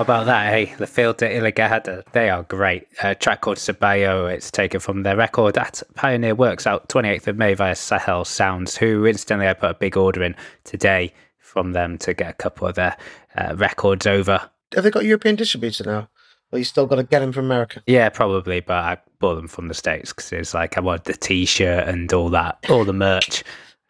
About 0.08 0.24
that, 0.24 0.50
hey? 0.50 0.74
The 0.78 0.86
Filles 0.86 1.16
de 1.18 1.28
Illighadad, 1.28 2.02
they 2.12 2.30
are 2.30 2.42
great. 2.42 2.88
A 3.02 3.14
track 3.14 3.42
called 3.42 3.58
Sabayo, 3.58 4.32
it's 4.32 4.50
taken 4.50 4.80
from 4.80 5.02
their 5.02 5.18
record 5.18 5.58
at 5.58 5.82
Pioneer 5.96 6.34
Works 6.34 6.66
out 6.66 6.88
28th 6.88 7.26
of 7.26 7.36
May 7.36 7.52
via 7.52 7.74
Sahel 7.74 8.24
Sounds, 8.24 8.74
who 8.74 9.04
incidentally 9.04 9.50
I 9.50 9.52
put 9.52 9.72
a 9.72 9.74
big 9.74 9.98
order 9.98 10.22
in 10.22 10.34
today 10.64 11.12
from 11.36 11.72
them 11.72 11.98
to 11.98 12.14
get 12.14 12.30
a 12.30 12.32
couple 12.32 12.66
of 12.66 12.76
their 12.76 12.96
uh, 13.36 13.54
records 13.56 14.06
over. 14.06 14.48
Have 14.74 14.84
they 14.84 14.90
got 14.90 15.04
European 15.04 15.36
distributor 15.36 15.84
now? 15.84 16.08
Or 16.52 16.58
you 16.58 16.64
still 16.64 16.86
got 16.86 16.96
to 16.96 17.02
get 17.02 17.18
them 17.18 17.30
from 17.32 17.44
America? 17.44 17.82
Yeah, 17.86 18.08
probably, 18.08 18.60
but 18.60 18.78
I 18.78 18.96
bought 19.18 19.34
them 19.34 19.46
from 19.46 19.68
the 19.68 19.74
States 19.74 20.14
because 20.14 20.32
it's 20.32 20.54
like 20.54 20.78
I 20.78 20.80
want 20.80 21.04
the 21.04 21.12
t 21.12 21.44
shirt 21.44 21.86
and 21.86 22.10
all 22.14 22.30
that, 22.30 22.64
all 22.70 22.86
the 22.86 22.94
merch. 22.94 23.44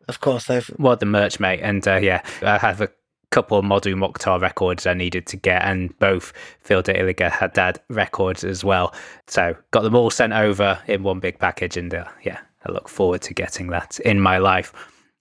Of 0.09 0.20
course, 0.20 0.46
they've. 0.46 0.66
What 0.78 0.98
the 0.98 1.07
merch, 1.07 1.38
mate. 1.38 1.61
And 1.62 1.87
uh, 1.87 2.00
yeah, 2.02 2.22
I 2.42 2.59
have 2.59 2.81
a 2.81 2.90
couple 3.31 3.59
of 3.59 3.64
Mdou 3.64 3.95
Moctar 3.95 4.41
records 4.41 4.87
I 4.87 4.95
needed 4.95 5.27
to 5.27 5.37
get, 5.37 5.62
and 5.64 5.97
both 5.99 6.33
Filles 6.61 6.83
de 6.83 6.95
Illighadad 6.95 7.79
records 7.88 8.45
as 8.45 8.64
well. 8.64 8.95
So 9.27 9.57
got 9.71 9.83
them 9.83 9.95
all 9.95 10.11
sent 10.11 10.33
over 10.33 10.79
in 10.87 11.03
one 11.03 11.21
big 11.21 11.38
package, 11.38 11.77
and 11.77 11.93
uh, 11.95 12.07
yeah, 12.23 12.38
I 12.67 12.73
look 12.73 12.88
forward 12.88 13.23
to 13.23 13.35
getting 13.35 13.69
that 13.69 14.01
in 14.01 14.21
my 14.21 14.38
life. 14.38 14.73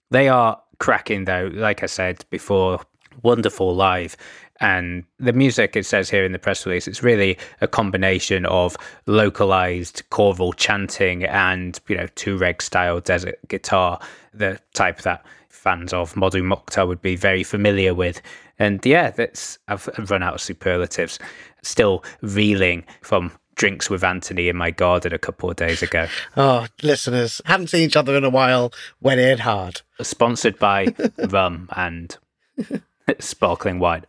They 0.09 0.29
are 0.29 0.61
cracking 0.79 1.25
though, 1.25 1.49
like 1.53 1.83
I 1.83 1.87
said 1.87 2.23
before, 2.29 2.81
wonderful 3.23 3.75
live. 3.75 4.15
And 4.59 5.03
the 5.19 5.33
music, 5.33 5.75
it 5.75 5.85
says 5.85 6.09
here 6.09 6.25
in 6.25 6.31
the 6.31 6.39
press 6.39 6.65
release, 6.65 6.87
it's 6.87 7.03
really 7.03 7.37
a 7.61 7.67
combination 7.67 8.45
of 8.47 8.75
localized 9.05 10.01
choral 10.09 10.51
chanting 10.53 11.25
and, 11.25 11.79
you 11.87 11.95
know, 11.95 12.07
Tuareg 12.15 12.61
style 12.61 12.99
desert 12.99 13.37
guitar, 13.47 13.99
the 14.33 14.59
type 14.73 15.01
that 15.01 15.23
fans 15.57 15.93
of 15.93 16.13
Mdou 16.13 16.43
Moctar 16.43 16.87
would 16.87 17.01
be 17.01 17.15
very 17.15 17.43
familiar 17.43 17.93
with. 17.93 18.21
And 18.59 18.85
yeah, 18.85 19.09
that's 19.11 19.59
I've 19.67 19.87
run 20.09 20.23
out 20.23 20.35
of 20.35 20.41
superlatives. 20.41 21.19
Still 21.63 22.03
reeling 22.21 22.85
from 23.01 23.31
drinks 23.55 23.89
with 23.89 24.03
Anthony 24.03 24.47
in 24.47 24.55
my 24.55 24.71
garden 24.71 25.13
a 25.13 25.17
couple 25.19 25.49
of 25.49 25.55
days 25.55 25.81
ago. 25.81 26.07
Oh, 26.37 26.67
listeners, 26.83 27.41
haven't 27.45 27.67
seen 27.67 27.81
each 27.81 27.95
other 27.95 28.15
in 28.15 28.23
a 28.23 28.29
while. 28.29 28.71
Went 29.01 29.19
in 29.19 29.39
hard. 29.39 29.81
Sponsored 30.01 30.59
by 30.59 30.93
rum 31.29 31.67
and 31.75 32.15
sparkling 33.19 33.79
wine. 33.79 34.05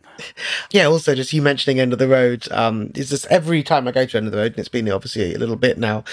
Yeah, 0.71 0.85
also 0.85 1.15
just 1.15 1.33
you 1.33 1.41
mentioning 1.41 1.79
End 1.79 1.93
of 1.93 1.99
the 1.99 2.07
Road. 2.07 2.47
Um, 2.51 2.91
is 2.95 3.09
just 3.09 3.25
every 3.27 3.63
time 3.63 3.87
I 3.87 3.91
go 3.91 4.05
to 4.05 4.17
End 4.17 4.27
of 4.27 4.31
the 4.31 4.37
Road, 4.37 4.51
and 4.51 4.59
it's 4.59 4.69
been 4.69 4.89
obviously 4.89 5.33
a 5.33 5.39
little 5.39 5.55
bit 5.55 5.77
now. 5.77 6.03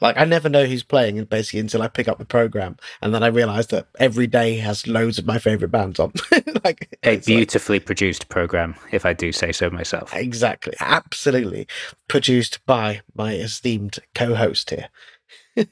Like 0.00 0.18
I 0.18 0.24
never 0.24 0.48
know 0.48 0.66
who's 0.66 0.82
playing, 0.82 1.24
basically 1.24 1.60
until 1.60 1.80
I 1.82 1.88
pick 1.88 2.06
up 2.06 2.18
the 2.18 2.24
program, 2.26 2.76
and 3.00 3.14
then 3.14 3.22
I 3.22 3.28
realise 3.28 3.66
that 3.68 3.86
every 3.98 4.26
day 4.26 4.56
has 4.58 4.86
loads 4.86 5.18
of 5.18 5.24
my 5.26 5.38
favourite 5.38 5.72
bands 5.72 5.98
on. 5.98 6.12
like 6.64 6.98
A 7.02 7.12
it's 7.12 7.26
like- 7.28 7.36
beautifully 7.36 7.80
produced 7.80 8.28
program, 8.28 8.74
if 8.92 9.06
I 9.06 9.12
do 9.14 9.32
say 9.32 9.52
so 9.52 9.70
myself. 9.70 10.14
exactly, 10.14 10.74
absolutely 10.80 11.66
produced 12.08 12.64
by 12.66 13.00
my 13.14 13.34
esteemed 13.34 13.98
co-host 14.14 14.68
here. 14.70 14.88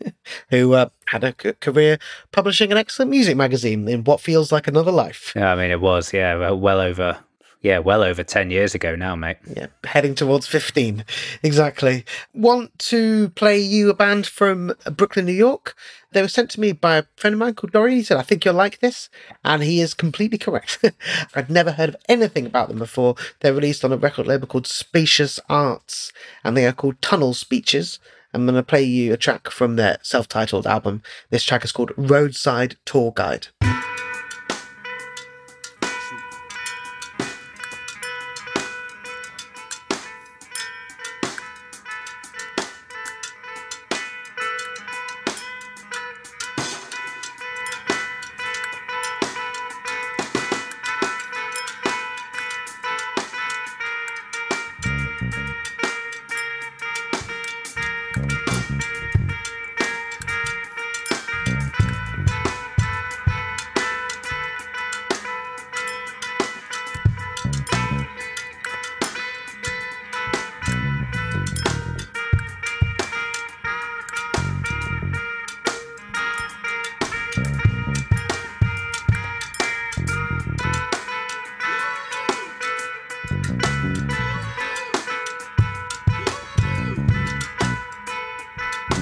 Who 0.51 0.73
uh, 0.73 0.89
had 1.09 1.25
a 1.25 1.33
career 1.35 1.99
publishing 2.33 2.73
an 2.73 2.79
excellent 2.79 3.11
music 3.11 3.37
magazine 3.37 3.87
in 3.89 4.05
what 4.05 4.21
feels 4.21 4.51
like 4.51 4.67
another 4.67 4.91
life. 4.91 5.33
Yeah, 5.37 5.53
I 5.53 5.57
mean, 5.57 5.71
it 5.71 5.81
was, 5.83 6.13
yeah, 6.15 6.35
well- 6.37 6.59
well 6.59 6.81
over, 6.81 7.19
yeah, 7.64 7.79
well 7.79 8.03
over 8.03 8.22
10 8.22 8.50
years 8.50 8.74
ago 8.74 8.94
now, 8.94 9.16
mate. 9.16 9.38
Yeah, 9.57 9.68
heading 9.85 10.14
towards 10.14 10.46
15. 10.46 11.03
Exactly. 11.42 12.05
Want 12.35 12.79
to 12.90 13.31
play 13.31 13.59
you 13.59 13.88
a 13.88 13.94
band 13.94 14.27
from 14.27 14.74
Brooklyn, 14.92 15.24
New 15.24 15.33
York? 15.33 15.74
They 16.12 16.20
were 16.20 16.29
sent 16.29 16.50
to 16.50 16.61
me 16.61 16.72
by 16.72 16.98
a 16.98 17.05
friend 17.16 17.33
of 17.33 17.40
mine 17.40 17.55
called 17.55 17.72
Dorian. 17.72 17.96
He 17.96 18.05
said, 18.05 18.18
I 18.18 18.22
think 18.22 18.44
you'll 18.44 18.53
like 18.53 18.81
this. 18.81 19.09
And 19.46 19.62
he 19.62 19.81
is 19.81 19.94
completely 19.94 20.37
correct. 20.37 20.85
I'd 21.35 21.48
never 21.48 21.72
heard 21.72 21.88
of 21.88 21.96
anything 22.07 22.44
about 22.44 22.68
them 22.68 22.79
before. 22.79 23.14
They're 23.40 23.55
released 23.55 23.83
on 23.83 23.94
a 23.94 23.96
record 23.96 24.27
label 24.27 24.46
called 24.46 24.66
Spacious 24.66 25.40
Arts, 25.48 26.12
and 26.44 26.55
they 26.55 26.66
are 26.66 26.72
called 26.72 27.00
Tunnel 27.00 27.33
Speeches. 27.33 27.98
I'm 28.35 28.44
going 28.44 28.57
to 28.57 28.62
play 28.62 28.83
you 28.83 29.14
a 29.14 29.16
track 29.16 29.48
from 29.48 29.77
their 29.77 29.96
self 30.03 30.29
titled 30.29 30.66
album. 30.66 31.03
This 31.31 31.44
track 31.44 31.64
is 31.64 31.72
called 31.72 31.92
Roadside 31.96 32.77
Tour 32.85 33.12
Guide. 33.12 33.46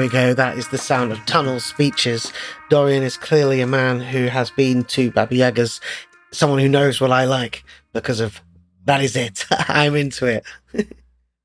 There 0.00 0.06
we 0.06 0.12
go. 0.12 0.32
That 0.32 0.56
is 0.56 0.66
the 0.68 0.78
sound 0.78 1.12
of 1.12 1.26
Tunnel 1.26 1.60
speeches. 1.60 2.32
Dorian 2.70 3.02
is 3.02 3.18
clearly 3.18 3.60
a 3.60 3.66
man 3.66 4.00
who 4.00 4.28
has 4.28 4.50
been 4.50 4.82
to 4.84 5.10
Baba 5.10 5.34
Yaga's, 5.34 5.78
someone 6.32 6.58
who 6.58 6.70
knows 6.70 7.02
what 7.02 7.12
I 7.12 7.26
like 7.26 7.64
because 7.92 8.18
of 8.18 8.40
that 8.86 9.02
is 9.02 9.14
it. 9.14 9.44
I'm 9.50 9.94
into 9.94 10.24
it. 10.24 10.44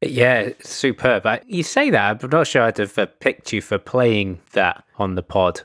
Yeah, 0.02 0.50
superb. 0.62 1.26
I, 1.26 1.42
you 1.48 1.64
say 1.64 1.90
that, 1.90 2.24
I'm 2.24 2.30
not 2.30 2.48
sure 2.48 2.62
I'd 2.62 2.78
have 2.78 2.98
uh, 2.98 3.08
picked 3.20 3.52
you 3.52 3.62
for 3.62 3.78
playing 3.80 4.40
that 4.52 4.84
on 4.98 5.16
the 5.16 5.24
pod. 5.24 5.62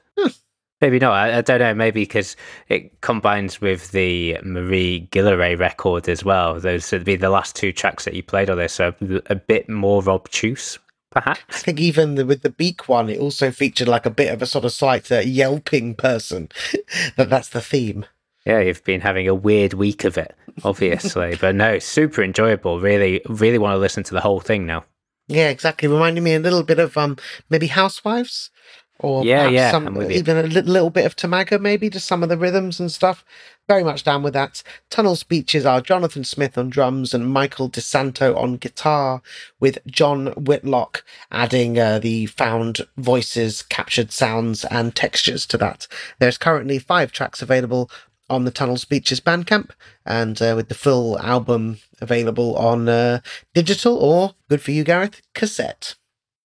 Maybe 0.81 0.98
not. 0.98 1.12
I, 1.12 1.38
I 1.38 1.40
don't 1.42 1.59
know. 1.59 1.74
Maybe 1.74 2.03
because 2.03 2.37
it 2.68 3.00
combines 3.03 3.61
with 3.61 3.90
the 3.90 4.38
Marie 4.42 5.09
Guilleray 5.12 5.59
record 5.59 6.09
as 6.09 6.24
well. 6.24 6.59
Those 6.59 6.90
would 6.90 7.05
be 7.05 7.16
the 7.16 7.29
last 7.29 7.55
two 7.55 7.72
tracks 7.72 8.05
that 8.07 8.14
you 8.14 8.22
played 8.22 8.48
on 8.48 8.57
this, 8.57 8.72
so 8.72 8.94
a 9.26 9.35
bit 9.35 9.68
more 9.68 10.09
obtuse, 10.09 10.79
I 11.14 11.35
think 11.51 11.81
even 11.81 12.14
the, 12.14 12.25
with 12.25 12.42
the 12.42 12.51
beak 12.51 12.88
one, 12.88 13.09
it 13.09 13.18
also 13.18 13.51
featured 13.51 13.88
like 13.88 14.07
a 14.07 14.11
bit 14.11 14.33
of 14.33 14.42
a 14.42 14.46
sort 14.46 14.64
of 14.64 14.73
slight 14.73 15.11
uh, 15.11 15.18
yelping 15.20 15.94
person. 15.94 16.49
that 17.16 17.29
that's 17.31 17.49
the 17.49 17.61
theme. 17.61 18.07
Yeah, 18.46 18.61
you've 18.61 18.85
been 18.85 19.01
having 19.03 19.29
a 19.29 19.35
weird 19.35 19.75
week 19.75 20.05
of 20.05 20.16
it, 20.16 20.35
obviously, 20.64 21.37
but 21.40 21.55
no, 21.55 21.79
super 21.79 22.23
enjoyable. 22.23 22.81
Really, 22.81 23.20
really 23.29 23.59
want 23.59 23.75
to 23.75 23.79
listen 23.79 24.03
to 24.05 24.14
the 24.14 24.20
whole 24.20 24.40
thing 24.40 24.66
now. 24.66 24.85
Yeah, 25.29 25.49
exactly. 25.49 25.88
Reminding 25.88 26.25
me 26.25 26.35
a 26.35 26.40
little 26.40 26.62
bit 26.62 26.79
of 26.79 26.96
um 26.96 27.16
maybe 27.51 27.66
Housewives, 27.66 28.51
or 28.99 29.25
Yeah, 29.25 29.49
yeah, 29.49 29.70
some, 29.70 29.87
I'm 29.88 29.94
with 29.94 30.11
you. 30.11 30.16
even 30.18 30.37
a 30.38 30.42
li- 30.44 30.62
little 30.62 30.90
bit 30.90 31.07
of 31.07 31.16
Tamago, 31.16 31.61
maybe 31.61 31.90
just 31.90 32.07
some 32.07 32.23
of 32.23 32.29
the 32.29 32.38
rhythms 32.38 32.81
and 32.81 32.90
stuff. 32.90 33.25
Very 33.71 33.85
much 33.85 34.03
down 34.03 34.25
with 34.25 34.35
that. 34.35 34.65
Tunnel 34.91 35.15
speeches 35.15 35.65
are 35.65 35.81
Jonathan 35.81 36.25
Smith 36.25 36.59
on 36.59 36.71
drums 36.71 37.15
and 37.15 37.33
Michael 37.33 37.71
DeSanto 37.71 38.37
on 38.37 38.57
guitar, 38.57 39.23
with 39.61 39.79
John 39.87 40.33
Whitlock 40.33 41.05
adding 41.31 41.79
uh, 41.79 42.01
the 42.01 42.27
found 42.27 42.81
voices, 42.97 43.63
captured 43.63 44.11
sounds, 44.11 44.65
and 44.65 44.93
textures 44.93 45.47
to 45.47 45.57
that. 45.59 45.87
There's 46.19 46.37
currently 46.37 46.81
five 46.81 47.13
tracks 47.13 47.43
available 47.43 47.89
on 48.29 48.45
the 48.45 48.51
Tunnel 48.51 48.77
Speeches 48.77 49.21
Bandcamp, 49.21 49.71
and 50.05 50.43
uh, 50.43 50.55
with 50.57 50.69
the 50.69 50.75
full 50.75 51.17
album 51.21 51.79
available 52.01 52.57
on 52.57 52.89
uh, 52.89 53.21
digital 53.55 53.97
or, 53.99 54.35
good 54.49 54.61
for 54.61 54.73
you, 54.73 54.83
Gareth, 54.83 55.23
cassette. 55.33 55.95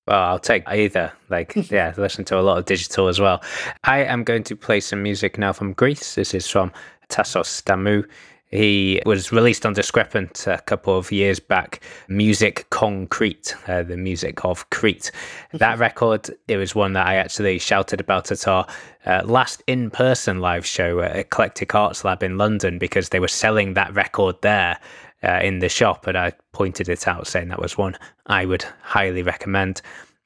Well, 0.08 0.22
I'll 0.22 0.40
take 0.40 0.68
either. 0.68 1.12
Like, 1.30 1.56
yeah, 1.72 1.94
listen 1.98 2.26
to 2.26 2.40
a 2.40 2.42
lot 2.42 2.60
of 2.60 2.66
digital 2.66 3.08
as 3.08 3.20
well. 3.20 3.42
I 3.84 4.04
am 4.04 4.24
going 4.24 4.44
to 4.44 4.56
play 4.56 4.80
some 4.80 5.02
music 5.02 5.38
now 5.38 5.52
from 5.52 5.74
Greece. 5.74 6.16
This 6.16 6.34
is 6.34 6.48
from 6.48 6.72
Tassos 7.10 7.62
Stamou. 7.62 8.08
He 8.52 9.02
was 9.06 9.32
released 9.32 9.66
on 9.66 9.74
Discrepant 9.74 10.48
a 10.48 10.60
couple 10.62 10.98
of 10.98 11.12
years 11.12 11.40
back. 11.40 11.82
Music 12.08 12.68
Concrete, 12.70 13.56
uh, 13.68 13.84
the 13.84 13.98
music 13.98 14.46
of 14.46 14.70
Crete. 14.70 15.12
That 15.52 15.80
record, 15.80 16.30
it 16.48 16.58
was 16.58 16.76
one 16.76 16.94
that 16.94 17.08
I 17.08 17.16
actually 17.16 17.60
shouted 17.60 18.00
about 18.00 18.32
at 18.32 18.48
our 18.48 18.68
uh, 19.06 19.24
last 19.26 19.64
in 19.68 19.90
person 19.90 20.40
live 20.40 20.66
show 20.66 21.02
at 21.02 21.30
IKLECTIK 21.30 21.76
Arts 21.76 22.06
Lab 22.06 22.24
in 22.24 22.38
London 22.38 22.78
because 22.78 23.10
they 23.10 23.20
were 23.20 23.28
selling 23.28 23.74
that 23.74 23.94
record 23.94 24.36
there 24.42 24.80
uh, 25.24 25.40
in 25.42 25.60
the 25.60 25.70
shop, 25.70 26.08
and 26.08 26.18
I 26.18 26.34
pointed 26.52 26.88
it 26.88 27.08
out, 27.08 27.28
saying 27.28 27.50
that 27.50 27.62
was 27.62 27.78
one 27.78 27.98
I 28.28 28.46
would 28.46 28.64
highly 28.84 29.24
recommend. 29.24 29.82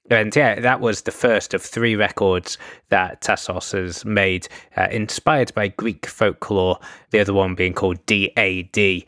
And 0.10 0.36
yeah, 0.36 0.60
that 0.60 0.82
was 0.82 1.04
the 1.04 1.12
first 1.12 1.54
of 1.54 1.62
three 1.62 1.96
records 1.96 2.58
that 2.90 3.22
Tassos 3.22 3.72
has 3.74 4.04
made, 4.06 4.48
uh, 4.76 4.88
inspired 4.92 5.54
by 5.54 5.68
Greek 5.68 6.08
folklore. 6.08 6.80
The 7.12 7.20
other 7.20 7.34
one 7.34 7.56
being 7.56 7.74
called 7.74 8.04
DAD, 8.06 9.04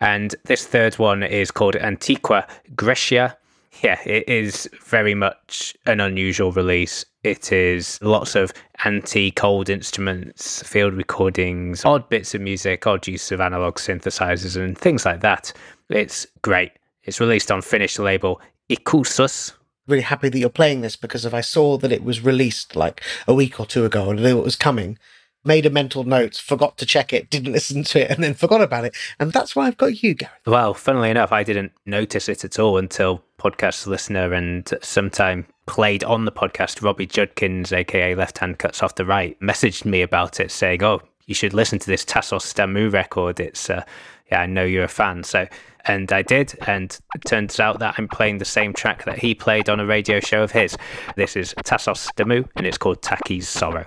and 0.00 0.34
this 0.44 0.66
third 0.66 0.98
one 0.98 1.22
is 1.22 1.50
called 1.50 1.74
Antiqua 1.76 2.46
Grecia. 2.76 3.36
Yeah, 3.82 4.00
it 4.06 4.28
is 4.28 4.68
very 4.84 5.14
much 5.14 5.74
an 5.86 6.00
unusual 6.00 6.52
release. 6.52 7.04
It 7.24 7.50
is 7.52 7.98
lots 8.02 8.36
of 8.36 8.52
anti 8.84 9.30
cold 9.32 9.68
instruments, 9.68 10.62
field 10.62 10.94
recordings, 10.94 11.84
odd 11.84 12.08
bits 12.08 12.34
of 12.34 12.40
music, 12.40 12.86
odd 12.86 13.06
use 13.08 13.32
of 13.32 13.40
analog 13.40 13.76
synthesizers, 13.76 14.56
and 14.56 14.78
things 14.78 15.04
like 15.04 15.20
that. 15.20 15.52
It's 15.88 16.26
great. 16.42 16.72
It's 17.02 17.20
released 17.20 17.50
on 17.50 17.62
Finnish 17.62 17.98
label 17.98 18.40
Ikuisuus. 18.70 19.52
Really 19.86 20.02
happy 20.02 20.28
that 20.28 20.38
you're 20.38 20.48
playing 20.48 20.80
this 20.80 20.96
because 20.96 21.24
if 21.24 21.34
I 21.34 21.40
saw 21.42 21.76
that 21.78 21.92
it 21.92 22.02
was 22.02 22.24
released 22.24 22.74
like 22.74 23.02
a 23.28 23.34
week 23.34 23.60
or 23.60 23.66
two 23.66 23.84
ago 23.84 24.10
and 24.10 24.22
knew 24.22 24.38
it 24.38 24.44
was 24.44 24.56
coming, 24.56 24.98
made 25.44 25.66
a 25.66 25.70
mental 25.70 26.04
note, 26.04 26.36
forgot 26.36 26.78
to 26.78 26.86
check 26.86 27.12
it, 27.12 27.30
didn't 27.30 27.52
listen 27.58 27.84
to 27.84 28.00
it, 28.04 28.10
and 28.10 28.24
then 28.24 28.34
forgot 28.34 28.62
about 28.62 28.84
it. 28.84 28.96
And 29.20 29.32
that's 29.32 29.54
why 29.54 29.66
I've 29.66 29.76
got 29.76 30.02
you, 30.02 30.14
Gareth. 30.14 30.34
Well, 30.46 30.74
funnily 30.74 31.10
enough, 31.10 31.32
I 31.32 31.42
didn't 31.42 31.72
notice 31.86 32.28
it 32.28 32.44
at 32.44 32.58
all 32.58 32.78
until 32.78 33.22
podcast 33.38 33.86
listener 33.86 34.32
and 34.32 34.72
sometime 34.80 35.46
played 35.66 36.04
on 36.04 36.24
the 36.24 36.32
podcast, 36.32 36.82
Robbie 36.82 37.06
Judkins, 37.06 37.72
aka 37.72 38.14
Left 38.14 38.38
Hand 38.38 38.58
Cuts 38.58 38.82
Off 38.82 38.94
the 38.94 39.04
Right, 39.04 39.38
messaged 39.40 39.84
me 39.84 40.02
about 40.02 40.40
it 40.40 40.50
saying, 40.50 40.82
Oh, 40.82 41.02
you 41.26 41.34
should 41.34 41.54
listen 41.54 41.78
to 41.78 41.86
this 41.86 42.04
Tassos 42.04 42.42
Stamou 42.42 42.92
record. 42.92 43.40
It's, 43.40 43.70
uh, 43.70 43.82
yeah, 44.30 44.40
I 44.40 44.46
know 44.46 44.64
you're 44.64 44.84
a 44.84 44.88
fan. 44.88 45.22
So, 45.24 45.46
and 45.86 46.10
I 46.12 46.22
did. 46.22 46.54
And 46.66 46.98
it 47.14 47.24
turns 47.26 47.60
out 47.60 47.78
that 47.80 47.94
I'm 47.98 48.08
playing 48.08 48.38
the 48.38 48.44
same 48.44 48.72
track 48.72 49.04
that 49.04 49.18
he 49.18 49.34
played 49.34 49.68
on 49.68 49.80
a 49.80 49.86
radio 49.86 50.20
show 50.20 50.42
of 50.42 50.52
his. 50.52 50.76
This 51.16 51.36
is 51.36 51.54
Tassos 51.64 52.08
Stamou 52.10 52.48
and 52.56 52.66
it's 52.66 52.78
called 52.78 53.02
Taki's 53.02 53.48
Sorrow. 53.48 53.86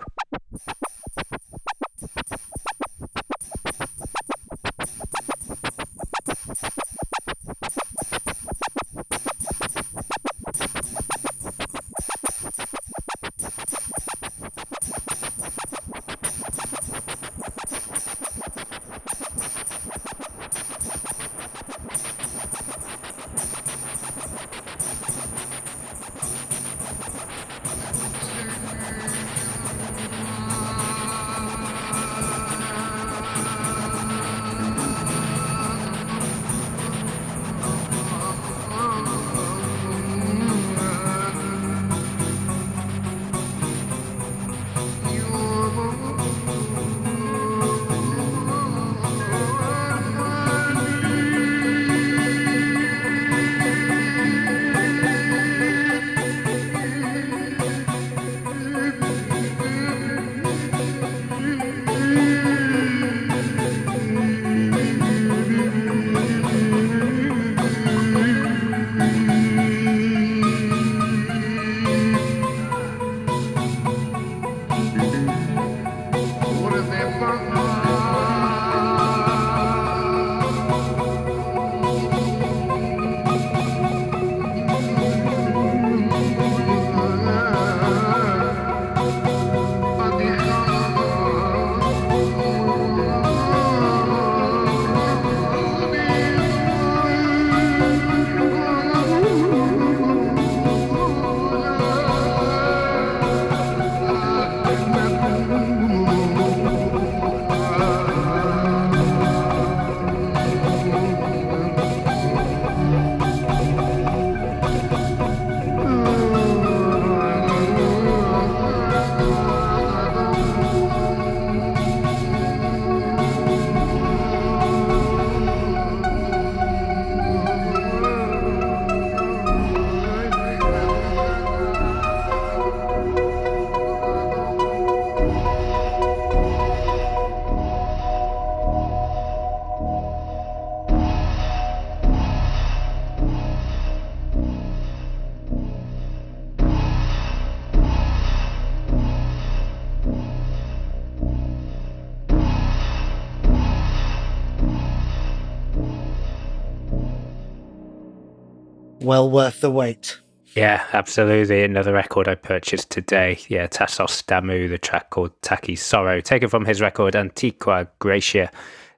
Well 159.07 159.31
worth 159.31 159.61
the 159.61 159.71
wait. 159.71 160.19
Yeah, 160.53 160.83
absolutely. 160.91 161.63
Another 161.63 161.93
record 161.93 162.27
I 162.27 162.35
purchased 162.35 162.89
today. 162.89 163.39
Yeah, 163.47 163.67
Tassos 163.67 164.21
Stamou, 164.21 164.67
the 164.67 164.77
track 164.77 165.11
called 165.11 165.31
Taki 165.41 165.77
Sorrow, 165.77 166.19
taken 166.19 166.49
from 166.49 166.65
his 166.65 166.81
record 166.81 167.15
Antiqua 167.15 167.87
Grecia, 167.99 168.51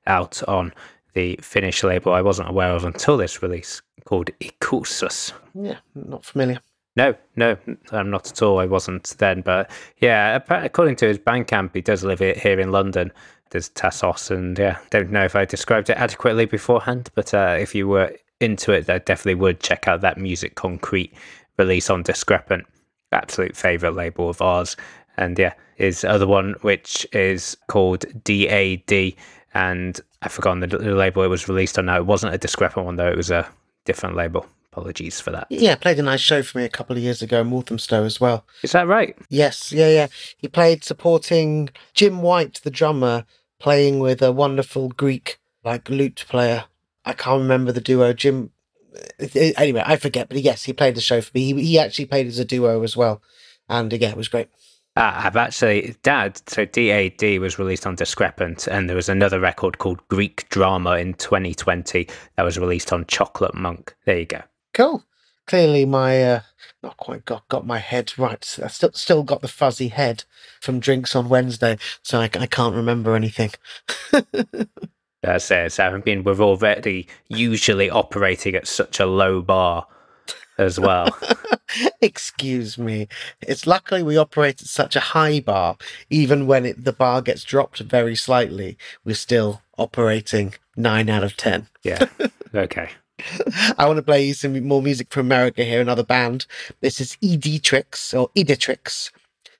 out 0.07 0.41
on 0.47 0.73
the 1.13 1.37
Finnish 1.43 1.83
label 1.83 2.11
I 2.11 2.23
wasn't 2.23 2.49
aware 2.49 2.71
of 2.71 2.85
until 2.85 3.17
this 3.17 3.43
release, 3.43 3.83
called 4.05 4.31
Ikuisuus. 4.39 5.31
Yeah, 5.53 5.77
not 5.93 6.25
familiar. 6.25 6.59
No, 6.95 7.13
no, 7.35 7.55
I'm 7.91 8.09
not 8.09 8.31
at 8.31 8.41
all. 8.41 8.57
I 8.57 8.65
wasn't 8.65 9.15
then, 9.19 9.41
but 9.41 9.69
yeah, 9.99 10.39
according 10.49 10.95
to 10.95 11.07
his 11.07 11.19
Bandcamp, 11.19 11.75
he 11.75 11.81
does 11.81 12.03
live 12.03 12.17
here 12.17 12.59
in 12.59 12.71
London. 12.71 13.11
There's 13.51 13.69
Tassos, 13.69 14.31
and 14.31 14.57
yeah, 14.57 14.79
don't 14.89 15.11
know 15.11 15.25
if 15.25 15.35
I 15.35 15.45
described 15.45 15.91
it 15.91 15.97
adequately 15.97 16.47
beforehand, 16.47 17.11
but 17.13 17.31
uh, 17.31 17.57
if 17.59 17.75
you 17.75 17.87
were 17.87 18.15
into 18.39 18.71
it, 18.71 18.89
I 18.89 18.99
definitely 18.99 19.35
would 19.35 19.59
check 19.59 19.87
out 19.87 20.01
that 20.01 20.17
Music 20.17 20.55
Concrete 20.55 21.13
release 21.57 21.89
on 21.89 22.03
Discrepant. 22.03 22.65
Absolute 23.11 23.55
favorite 23.55 23.95
label 23.95 24.29
of 24.29 24.39
ours, 24.41 24.77
and 25.17 25.37
yeah, 25.37 25.53
his 25.75 26.03
other 26.03 26.27
one, 26.27 26.53
which 26.61 27.07
is 27.11 27.57
called 27.67 28.05
DAD, 28.23 29.13
and 29.55 29.99
I've 30.21 30.31
forgotten 30.31 30.59
the, 30.59 30.67
the 30.67 30.93
label 30.93 31.23
it 31.23 31.27
was 31.27 31.47
released 31.47 31.79
on. 31.79 31.87
Now 31.87 31.97
it 31.97 32.05
wasn't 32.05 32.35
a 32.35 32.37
Discrepant 32.37 32.85
one 32.85 32.97
though; 32.97 33.09
it 33.09 33.17
was 33.17 33.31
a 33.31 33.47
different 33.85 34.15
label. 34.15 34.45
Apologies 34.71 35.19
for 35.19 35.31
that. 35.31 35.47
Yeah, 35.49 35.73
played 35.75 35.97
a 35.97 36.03
nice 36.03 36.19
show 36.19 36.43
for 36.43 36.59
me 36.59 36.65
a 36.65 36.69
couple 36.69 36.95
of 36.95 37.01
years 37.01 37.23
ago 37.23 37.41
in 37.41 37.49
Walthamstow 37.49 38.03
as 38.03 38.21
well. 38.21 38.45
Is 38.61 38.73
that 38.73 38.87
right? 38.87 39.17
Yes, 39.27 39.71
yeah, 39.71 39.89
yeah. 39.89 40.07
He 40.37 40.47
played 40.47 40.83
supporting 40.83 41.69
Jim 41.95 42.21
White, 42.21 42.61
the 42.63 42.69
drummer, 42.69 43.25
playing 43.57 43.99
with 43.99 44.21
a 44.21 44.31
wonderful 44.31 44.89
Greek 44.89 45.39
like 45.63 45.89
lute 45.89 46.23
player. 46.29 46.65
I 47.05 47.13
can't 47.13 47.41
remember 47.41 47.71
the 47.71 47.81
duo. 47.81 48.13
Jim. 48.13 48.51
Anyway, 49.57 49.83
I 49.85 49.97
forget, 49.97 50.29
but 50.29 50.41
yes, 50.41 50.63
he 50.63 50.73
played 50.73 50.95
the 50.95 51.01
show 51.01 51.21
for 51.21 51.31
me. 51.33 51.53
He, 51.53 51.63
he 51.63 51.79
actually 51.79 52.05
played 52.05 52.27
as 52.27 52.39
a 52.39 52.45
duo 52.45 52.83
as 52.83 52.97
well, 52.97 53.21
and 53.67 53.91
yeah, 53.93 54.09
it 54.09 54.17
was 54.17 54.27
great. 54.27 54.49
Ah, 54.95 55.25
I've 55.25 55.37
actually, 55.37 55.95
Dad, 56.03 56.41
so 56.49 56.65
DAD 56.65 57.39
was 57.39 57.59
released 57.59 57.85
on 57.85 57.95
Discrepant, 57.95 58.67
and 58.67 58.89
there 58.89 58.95
was 58.95 59.07
another 59.07 59.39
record 59.39 59.77
called 59.77 60.05
Greek 60.09 60.49
Drama 60.49 60.97
in 60.97 61.13
2020 61.13 62.07
that 62.35 62.43
was 62.43 62.57
released 62.57 62.91
on 62.91 63.05
Chocolate 63.05 63.55
Monk. 63.55 63.95
There 64.05 64.19
you 64.19 64.25
go. 64.25 64.41
Cool. 64.73 65.05
Clearly, 65.47 65.85
my 65.85 66.21
uh, 66.23 66.41
not 66.83 66.97
quite 66.97 67.25
got 67.25 67.47
got 67.47 67.65
my 67.65 67.79
head 67.79 68.17
right. 68.17 68.59
I 68.63 68.67
still 68.67 68.91
still 68.93 69.23
got 69.23 69.41
the 69.41 69.47
fuzzy 69.47 69.87
head 69.87 70.25
from 70.61 70.79
drinks 70.79 71.15
on 71.15 71.29
Wednesday, 71.29 71.77
so 72.03 72.19
I, 72.19 72.25
I 72.25 72.45
can't 72.45 72.75
remember 72.75 73.15
anything. 73.15 73.51
That's 75.21 75.51
it. 75.51 75.73
So, 75.73 75.83
I 75.83 76.01
mean, 76.05 76.23
we're 76.23 76.39
already 76.39 77.07
usually 77.27 77.89
operating 77.89 78.55
at 78.55 78.67
such 78.67 78.99
a 78.99 79.05
low 79.05 79.41
bar 79.41 79.85
as 80.57 80.79
well. 80.79 81.09
Excuse 82.01 82.77
me. 82.77 83.07
It's 83.41 83.67
luckily 83.67 84.03
we 84.03 84.17
operate 84.17 84.61
at 84.61 84.67
such 84.67 84.95
a 84.95 84.99
high 84.99 85.39
bar, 85.39 85.77
even 86.09 86.47
when 86.47 86.65
it, 86.65 86.83
the 86.83 86.93
bar 86.93 87.21
gets 87.21 87.43
dropped 87.43 87.79
very 87.79 88.15
slightly, 88.15 88.77
we're 89.03 89.15
still 89.15 89.61
operating 89.77 90.53
nine 90.75 91.09
out 91.09 91.23
of 91.23 91.35
ten. 91.37 91.67
yeah. 91.83 92.05
Okay. 92.55 92.89
I 93.77 93.85
want 93.85 93.97
to 93.97 94.01
play 94.01 94.25
you 94.25 94.33
some 94.33 94.59
more 94.65 94.81
music 94.81 95.11
from 95.11 95.27
America 95.27 95.63
here, 95.63 95.81
another 95.81 96.03
band. 96.03 96.47
This 96.81 96.99
is 96.99 97.15
Editrix 97.21 98.19
or 98.19 98.29
Editrix. 98.29 99.11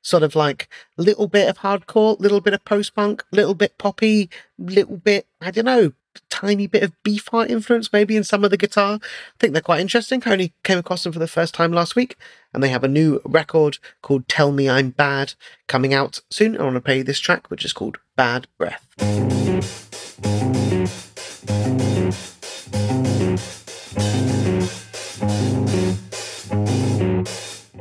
Sort 0.02 0.24
of 0.24 0.36
like 0.36 0.70
little 0.98 1.28
bit 1.28 1.50
of 1.50 1.60
hardcore, 1.60 2.20
little 2.20 2.42
bit 2.42 2.54
of 2.54 2.64
post 2.66 2.96
punk, 2.96 3.24
little 3.32 3.54
bit 3.54 3.78
poppy, 3.78 4.30
little 4.58 4.98
bit, 4.98 5.28
I 5.42 5.52
don't 5.52 5.66
know, 5.66 5.94
tiny 6.30 6.68
bit 6.68 6.84
of 6.84 6.94
Beefheart 7.04 7.50
influence 7.50 7.92
maybe 7.92 8.16
in 8.16 8.24
some 8.24 8.44
of 8.44 8.52
the 8.52 8.58
guitar. 8.58 9.00
I 9.04 9.38
think 9.40 9.54
they're 9.54 9.62
quite 9.62 9.82
interesting. 9.82 10.22
I 10.26 10.32
only 10.32 10.54
came 10.64 10.78
across 10.78 11.04
them 11.04 11.14
for 11.14 11.20
the 11.20 11.28
first 11.28 11.54
time 11.54 11.72
last 11.72 11.96
week, 11.96 12.16
and 12.54 12.64
they 12.64 12.70
have 12.70 12.84
a 12.84 12.88
new 12.88 13.22
record 13.26 13.78
called 14.02 14.28
Tell 14.28 14.52
Me 14.52 14.70
I'm 14.70 14.92
Bad 14.92 15.34
coming 15.68 15.94
out 15.94 16.22
soon. 16.30 16.58
I 16.58 16.64
want 16.64 16.76
to 16.76 16.82
play 16.82 17.02
this 17.02 17.20
track, 17.20 17.50
which 17.50 17.66
is 17.66 17.74
called 17.74 17.98
Bad 18.16 18.48
Breath. 18.58 18.86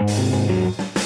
All 0.01 0.97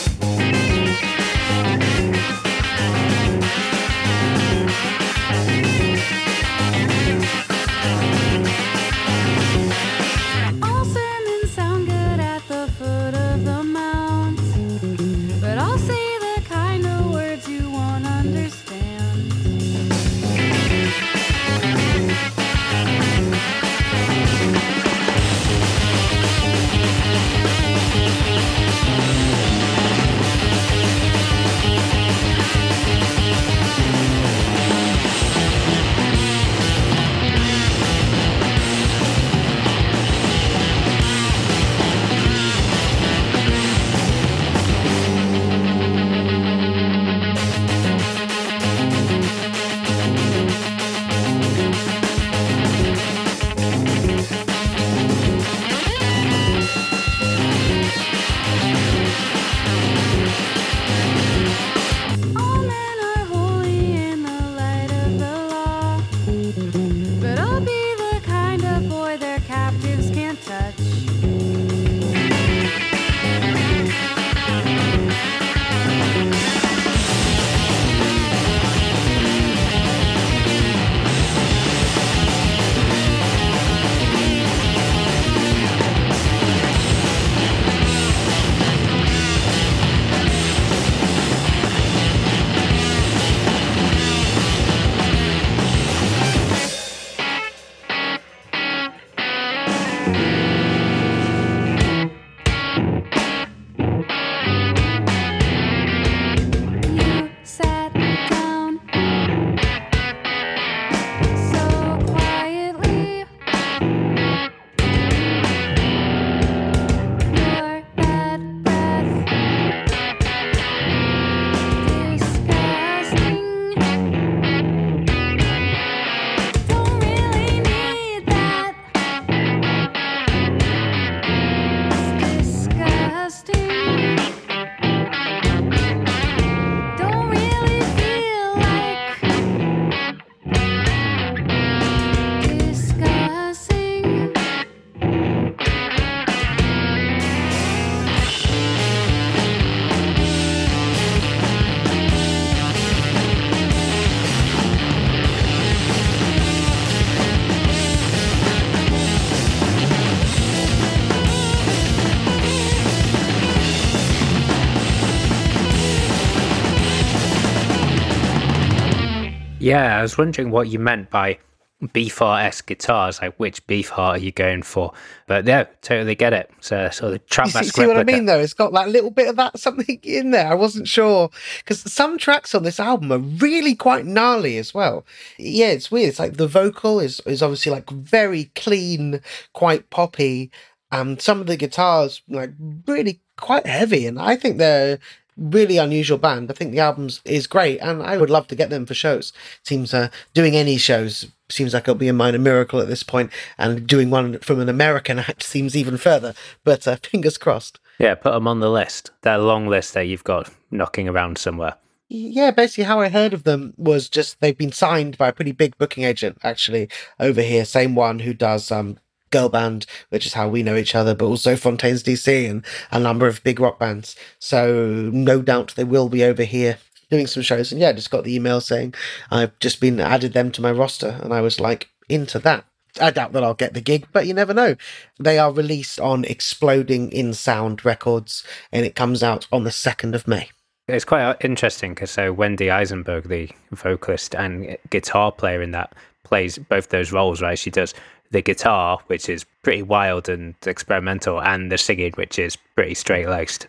Yeah, 169.63 169.97
I 169.99 170.03
was 170.03 170.19
wondering 170.19 170.51
what 170.51 170.69
you 170.69 170.81
meant 170.81 171.09
by 171.11 171.39
Beefheart-esque 171.83 172.67
guitars. 172.67 173.23
Like, 173.23 173.37
which 173.37 173.65
Beefheart 173.69 173.99
are 173.99 174.19
you 174.19 174.33
going 174.33 174.63
for? 174.63 174.93
But 175.29 175.47
yeah, 175.47 175.65
totally 175.83 176.17
get 176.17 176.33
it. 176.33 176.51
So, 176.61 176.89
sort 176.91 177.15
of 177.15 177.27
trap 177.27 177.47
You 177.55 177.63
see, 177.63 177.69
see 177.69 177.87
what 177.87 177.97
I 177.97 178.03
mean, 178.03 178.27
though? 178.27 178.41
It's 178.41 178.55
got 178.55 178.73
that 178.73 178.89
little 178.89 179.11
bit 179.11 179.29
of 179.29 179.37
that 179.37 179.59
something 179.61 180.01
in 180.03 180.33
there. 180.33 180.51
I 180.51 180.55
wasn't 180.55 180.89
sure 180.89 181.31
because 181.59 181.81
some 181.93 182.19
tracks 182.19 182.57
on 182.57 182.65
this 182.65 182.81
album 182.81 183.13
are 183.13 183.19
really 183.19 183.77
quite 183.77 184.05
gnarly 184.05 184.59
as 184.59 184.75
well. 184.75 185.07
Yeah, 185.39 185.69
it's 185.69 185.93
weird. 185.93 186.09
It's 186.09 186.19
like 186.19 186.39
the 186.39 186.49
vocal 186.49 186.99
is 186.99 187.21
is 187.21 187.43
obviously 187.43 187.71
like 187.71 187.89
very 187.89 188.51
clean, 188.57 189.21
quite 189.53 189.91
poppy, 189.91 190.51
and 190.91 191.23
some 191.23 191.41
of 191.41 191.47
the 191.47 191.57
guitars 191.57 192.23
like 192.29 192.53
really 192.87 193.21
quite 193.37 193.67
heavy. 193.67 194.07
And 194.07 194.21
I 194.21 194.37
think 194.37 194.59
they're 194.59 194.99
really 195.37 195.79
unusual 195.79 196.19
band. 196.19 196.51
I 196.51 196.55
think 196.55 196.73
the 196.73 196.81
albums 196.81 197.21
is 197.25 197.47
great, 197.47 197.79
and 197.79 198.03
I 198.03 198.17
would 198.17 198.31
love 198.31 198.47
to 198.49 198.57
get 198.57 198.71
them 198.71 198.87
for 198.87 198.95
shows. 198.95 199.33
Seems 199.65 199.95
uh, 199.95 200.09
doing 200.35 200.57
any 200.57 200.77
shows 200.77 201.27
seems 201.53 201.75
like 201.75 201.85
it'll 201.85 201.95
be 201.95 202.09
a 202.09 202.13
minor 202.13 202.39
miracle 202.39 202.81
at 202.81 202.89
this 202.89 203.03
point, 203.03 203.31
and 203.59 203.87
doing 203.87 204.11
one 204.11 204.39
from 204.39 204.61
an 204.61 204.69
American 204.69 205.19
act 205.19 205.43
seems 205.43 205.77
even 205.77 205.97
further. 205.97 206.35
But 206.65 206.89
uh, 206.89 206.97
fingers 207.03 207.39
crossed. 207.39 207.79
Yeah, 207.99 208.15
put 208.15 208.33
them 208.33 208.49
on 208.49 208.61
the 208.61 208.71
list. 208.71 209.11
That 209.23 209.37
long 209.37 209.69
list 209.69 209.95
that 209.95 210.07
you've 210.07 210.25
got 210.25 210.51
knocking 210.71 211.09
around 211.09 211.39
somewhere. 211.39 211.75
Yeah, 212.09 212.51
basically 212.51 212.85
how 212.85 213.01
I 213.01 213.09
heard 213.09 213.33
of 213.33 213.45
them 213.45 213.73
was 213.79 214.11
just 214.11 214.41
they've 214.41 214.57
been 214.57 214.73
signed 214.73 215.17
by 215.17 215.29
a 215.29 215.33
pretty 215.33 215.53
big 215.53 215.79
booking 215.79 216.05
agent 216.05 216.39
actually 216.43 216.91
over 217.19 217.41
here. 217.41 217.65
Same 217.65 217.95
one 217.95 218.19
who 218.19 218.35
does 218.35 218.71
um 218.71 218.99
girl 219.33 219.49
band, 219.49 219.87
which 220.11 220.27
is 220.27 220.35
how 220.35 220.49
we 220.49 220.63
know 220.63 220.77
each 220.77 220.95
other, 220.95 221.15
but 221.15 221.27
also 221.27 221.57
Fontaines 221.57 222.05
DC 222.05 222.49
and 222.49 222.65
a 222.93 223.01
number 223.01 223.27
of 223.27 223.43
big 223.43 223.59
rock 223.59 223.81
bands. 223.81 224.15
So 224.39 225.11
no 225.13 225.43
doubt 225.43 225.75
they 225.75 225.85
will 225.85 226.09
be 226.09 226.23
over 226.23 226.45
here 226.45 226.79
doing 227.11 227.27
some 227.27 227.43
shows. 227.43 227.73
And 227.73 227.81
yeah, 227.81 227.89
I 227.89 227.93
just 227.93 228.11
got 228.11 228.25
the 228.25 228.35
email 228.35 228.61
saying 228.61 228.95
I've 229.31 229.59
just 229.59 229.81
been 229.81 230.01
added 230.01 230.33
them 230.33 230.53
to 230.53 230.63
my 230.63 230.71
roster, 230.71 231.19
and 231.23 231.33
I 231.33 231.41
was 231.41 231.59
like 231.59 231.89
into 232.09 232.39
that. 232.41 232.65
I 233.01 233.11
doubt 233.11 233.33
that 233.33 233.43
I'll 233.43 233.55
get 233.55 233.75
the 233.75 233.81
gig, 233.81 234.07
but 234.13 234.27
you 234.27 234.35
never 234.35 234.53
know. 234.53 234.77
They 235.19 235.39
are 235.39 235.51
released 235.51 235.99
on 235.99 236.25
Exploding 236.25 237.11
in 237.11 237.33
Sound 237.33 237.85
Records, 237.85 238.45
and 238.71 238.85
it 238.85 238.95
comes 238.95 239.23
out 239.23 239.47
on 239.51 239.65
the 239.65 239.71
second 239.71 240.15
of 240.15 240.29
May. 240.29 240.51
It's 240.89 241.05
quite 241.05 241.23
uh, 241.23 241.37
interesting 241.41 241.95
because 241.95 242.11
so 242.11 242.33
Wendy 242.33 242.71
Eisenberg, 242.71 243.29
the 243.29 243.51
vocalist 243.71 244.35
and 244.35 244.77
guitar 244.91 245.33
player 245.33 245.63
in 245.63 245.71
that, 245.71 245.95
plays 246.25 246.59
both 246.59 246.89
those 246.89 247.13
roles, 247.13 247.41
right? 247.41 247.59
She 247.59 247.71
does 247.71 247.95
the 248.33 248.43
guitar, 248.43 248.99
which 249.07 249.29
is 249.29 249.45
pretty 249.63 249.83
wild 249.83 250.29
and 250.29 250.55
experimental, 250.67 251.41
and 251.41 251.71
the 251.71 251.79
singing, 251.79 252.13
which 252.17 252.39
is 252.39 252.57
pretty 252.75 252.95
straight 252.95 253.29
laced. 253.29 253.69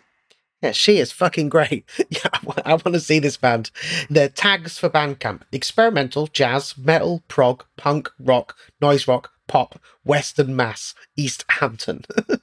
Yeah, 0.62 0.72
she 0.72 0.98
is 0.98 1.12
fucking 1.12 1.50
great. 1.50 1.84
Yeah, 2.08 2.52
I 2.64 2.70
want 2.72 2.94
to 2.94 3.00
see 3.00 3.18
this 3.18 3.36
band. 3.36 3.70
Their 4.08 4.30
tags 4.30 4.78
for 4.78 4.88
Bandcamp 4.88 5.42
experimental, 5.52 6.26
jazz, 6.26 6.74
metal, 6.78 7.22
prog, 7.28 7.64
punk, 7.76 8.10
rock, 8.18 8.56
noise 8.80 9.06
rock, 9.06 9.30
pop, 9.46 9.78
Western 10.04 10.56
Mass, 10.56 10.94
East 11.16 11.44
Hampton. 11.48 12.04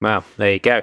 Well, 0.00 0.24
there 0.36 0.52
you 0.52 0.60
go. 0.60 0.82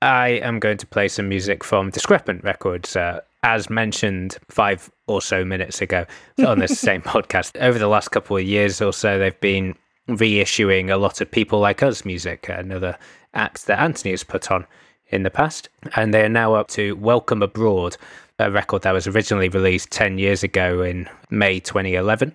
I 0.00 0.28
am 0.28 0.60
going 0.60 0.78
to 0.78 0.86
play 0.86 1.08
some 1.08 1.28
music 1.28 1.62
from 1.62 1.90
Discrepant 1.90 2.42
Records, 2.42 2.96
uh, 2.96 3.20
as 3.42 3.68
mentioned 3.68 4.38
five 4.48 4.90
or 5.06 5.20
so 5.20 5.44
minutes 5.44 5.82
ago 5.82 6.06
on 6.46 6.58
this 6.58 6.78
same 6.80 7.02
podcast. 7.02 7.60
Over 7.60 7.78
the 7.78 7.88
last 7.88 8.08
couple 8.12 8.36
of 8.36 8.44
years 8.44 8.80
or 8.80 8.94
so, 8.94 9.18
they've 9.18 9.38
been 9.40 9.74
reissuing 10.08 10.90
a 10.90 10.96
lot 10.96 11.20
of 11.20 11.30
people 11.30 11.58
like 11.58 11.82
us 11.82 12.04
music, 12.04 12.48
another 12.48 12.96
act 13.34 13.66
that 13.66 13.80
Anthony 13.80 14.12
has 14.12 14.24
put 14.24 14.50
on 14.50 14.66
in 15.08 15.22
the 15.22 15.30
past. 15.30 15.68
And 15.94 16.12
they 16.12 16.24
are 16.24 16.28
now 16.28 16.54
up 16.54 16.68
to 16.68 16.96
Welcome 16.96 17.42
Abroad, 17.42 17.96
a 18.38 18.50
record 18.50 18.82
that 18.82 18.92
was 18.92 19.06
originally 19.06 19.48
released 19.48 19.90
10 19.90 20.18
years 20.18 20.42
ago 20.42 20.82
in 20.82 21.08
May 21.30 21.60
2011. 21.60 22.34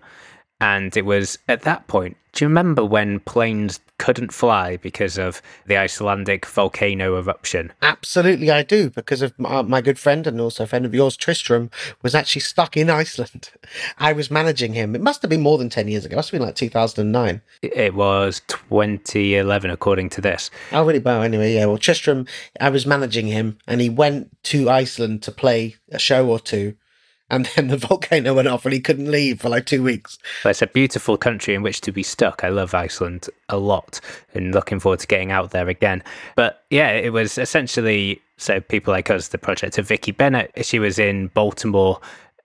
And 0.61 0.95
it 0.95 1.05
was 1.05 1.39
at 1.49 1.63
that 1.63 1.87
point, 1.87 2.17
do 2.33 2.45
you 2.45 2.47
remember 2.47 2.85
when 2.85 3.19
planes 3.21 3.79
couldn't 3.97 4.31
fly 4.31 4.77
because 4.77 5.17
of 5.17 5.41
the 5.65 5.75
Icelandic 5.75 6.45
volcano 6.45 7.17
eruption? 7.17 7.73
Absolutely, 7.81 8.49
I 8.49 8.63
do, 8.63 8.89
because 8.89 9.21
of 9.21 9.37
my, 9.37 9.63
my 9.63 9.81
good 9.81 9.99
friend 9.99 10.25
and 10.25 10.39
also 10.39 10.63
a 10.63 10.67
friend 10.67 10.85
of 10.85 10.93
yours, 10.93 11.17
Tristram, 11.17 11.71
was 12.03 12.15
actually 12.15 12.41
stuck 12.41 12.77
in 12.77 12.89
Iceland. 13.03 13.49
I 13.97 14.13
was 14.13 14.31
managing 14.31 14.73
him. 14.73 14.95
It 14.95 15.01
must 15.01 15.23
have 15.23 15.29
been 15.29 15.41
more 15.41 15.57
than 15.57 15.69
10 15.69 15.87
years 15.87 16.05
ago. 16.05 16.13
It 16.13 16.17
must 16.17 16.29
have 16.29 16.39
been 16.39 16.47
like 16.47 16.55
2009. 16.55 17.41
It 17.63 17.95
was 17.95 18.41
2011, 18.47 19.71
according 19.71 20.09
to 20.09 20.21
this. 20.21 20.51
Oh, 20.71 20.85
really? 20.85 20.99
Well, 20.99 21.23
anyway, 21.23 21.55
yeah. 21.55 21.65
Well, 21.65 21.79
Tristram, 21.79 22.27
I 22.59 22.69
was 22.69 22.85
managing 22.85 23.27
him, 23.27 23.57
and 23.67 23.81
he 23.81 23.89
went 23.89 24.43
to 24.43 24.69
Iceland 24.69 25.23
to 25.23 25.31
play 25.31 25.75
a 25.91 25.99
show 25.99 26.29
or 26.29 26.39
two, 26.39 26.75
and 27.31 27.47
then 27.55 27.69
the 27.69 27.77
volcano 27.87 28.35
went 28.35 28.47
off, 28.47 28.65
and 28.65 28.73
he 28.73 28.79
couldn't 28.79 29.09
leave 29.09 29.41
for 29.41 29.49
like 29.49 29.65
two 29.65 29.81
weeks. 29.81 30.19
But 30.43 30.49
it's 30.49 30.61
a 30.61 30.67
beautiful 30.67 31.17
country 31.17 31.55
in 31.55 31.63
which 31.63 31.81
to 31.81 31.91
be 31.91 32.03
stuck. 32.03 32.43
I 32.43 32.49
love 32.49 32.75
Iceland 32.75 33.29
a 33.49 33.57
lot 33.57 33.99
and 34.35 34.53
looking 34.53 34.79
forward 34.79 34.99
to 34.99 35.07
getting 35.07 35.31
out 35.31 35.51
there 35.51 35.67
again. 35.67 36.03
But 36.35 36.63
yeah, 36.69 36.91
it 36.91 37.13
was 37.13 37.37
essentially 37.37 38.21
so 38.37 38.59
people 38.59 38.91
like 38.91 39.09
us, 39.09 39.29
the 39.29 39.37
project 39.37 39.77
of 39.77 39.87
Vicki 39.87 40.11
Bennett. 40.11 40.51
She 40.65 40.79
was 40.79 40.99
in 40.99 41.27
Baltimore 41.27 41.99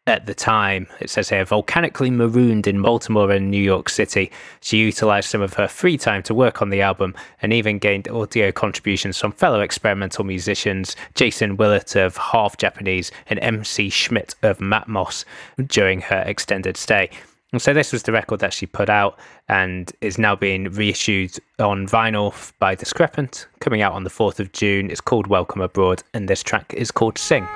at 0.06 0.26
the 0.26 0.34
time. 0.34 0.86
It 1.00 1.10
says 1.10 1.28
here, 1.28 1.44
volcanically 1.44 2.10
marooned 2.10 2.66
in 2.66 2.80
Baltimore 2.80 3.30
and 3.32 3.50
New 3.50 3.62
York 3.62 3.88
City. 3.88 4.30
She 4.60 4.78
utilized 4.78 5.28
some 5.28 5.42
of 5.42 5.54
her 5.54 5.68
free 5.68 5.98
time 5.98 6.22
to 6.24 6.34
work 6.34 6.62
on 6.62 6.70
the 6.70 6.82
album 6.82 7.14
and 7.42 7.52
even 7.52 7.78
gained 7.78 8.08
audio 8.08 8.52
contributions 8.52 9.18
from 9.18 9.32
fellow 9.32 9.60
experimental 9.60 10.24
musicians 10.24 10.94
Jason 11.14 11.56
Willett 11.56 11.96
of 11.96 12.16
Half 12.16 12.56
Japanese 12.56 13.10
and 13.28 13.40
MC 13.40 13.90
Schmidt 13.90 14.34
of 14.42 14.58
Matmos 14.58 15.24
during 15.66 16.00
her 16.02 16.22
extended 16.26 16.76
stay. 16.76 17.10
And 17.52 17.62
so 17.62 17.72
this 17.72 17.92
was 17.92 18.02
the 18.02 18.12
record 18.12 18.40
that 18.40 18.52
she 18.52 18.66
put 18.66 18.90
out 18.90 19.18
and 19.48 19.90
is 20.00 20.18
now 20.18 20.36
being 20.36 20.64
reissued 20.64 21.38
on 21.58 21.86
vinyl 21.86 22.52
by 22.58 22.74
Discrepant, 22.74 23.46
coming 23.60 23.82
out 23.82 23.92
on 23.92 24.04
the 24.04 24.10
4th 24.10 24.40
of 24.40 24.52
June. 24.52 24.90
It's 24.90 25.00
called 25.00 25.28
Welcome 25.28 25.60
Abroad, 25.60 26.02
and 26.12 26.28
this 26.28 26.42
track 26.42 26.74
is 26.74 26.90
called 26.90 27.18
Sing. 27.18 27.46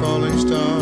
falling 0.00 0.38
star 0.38 0.80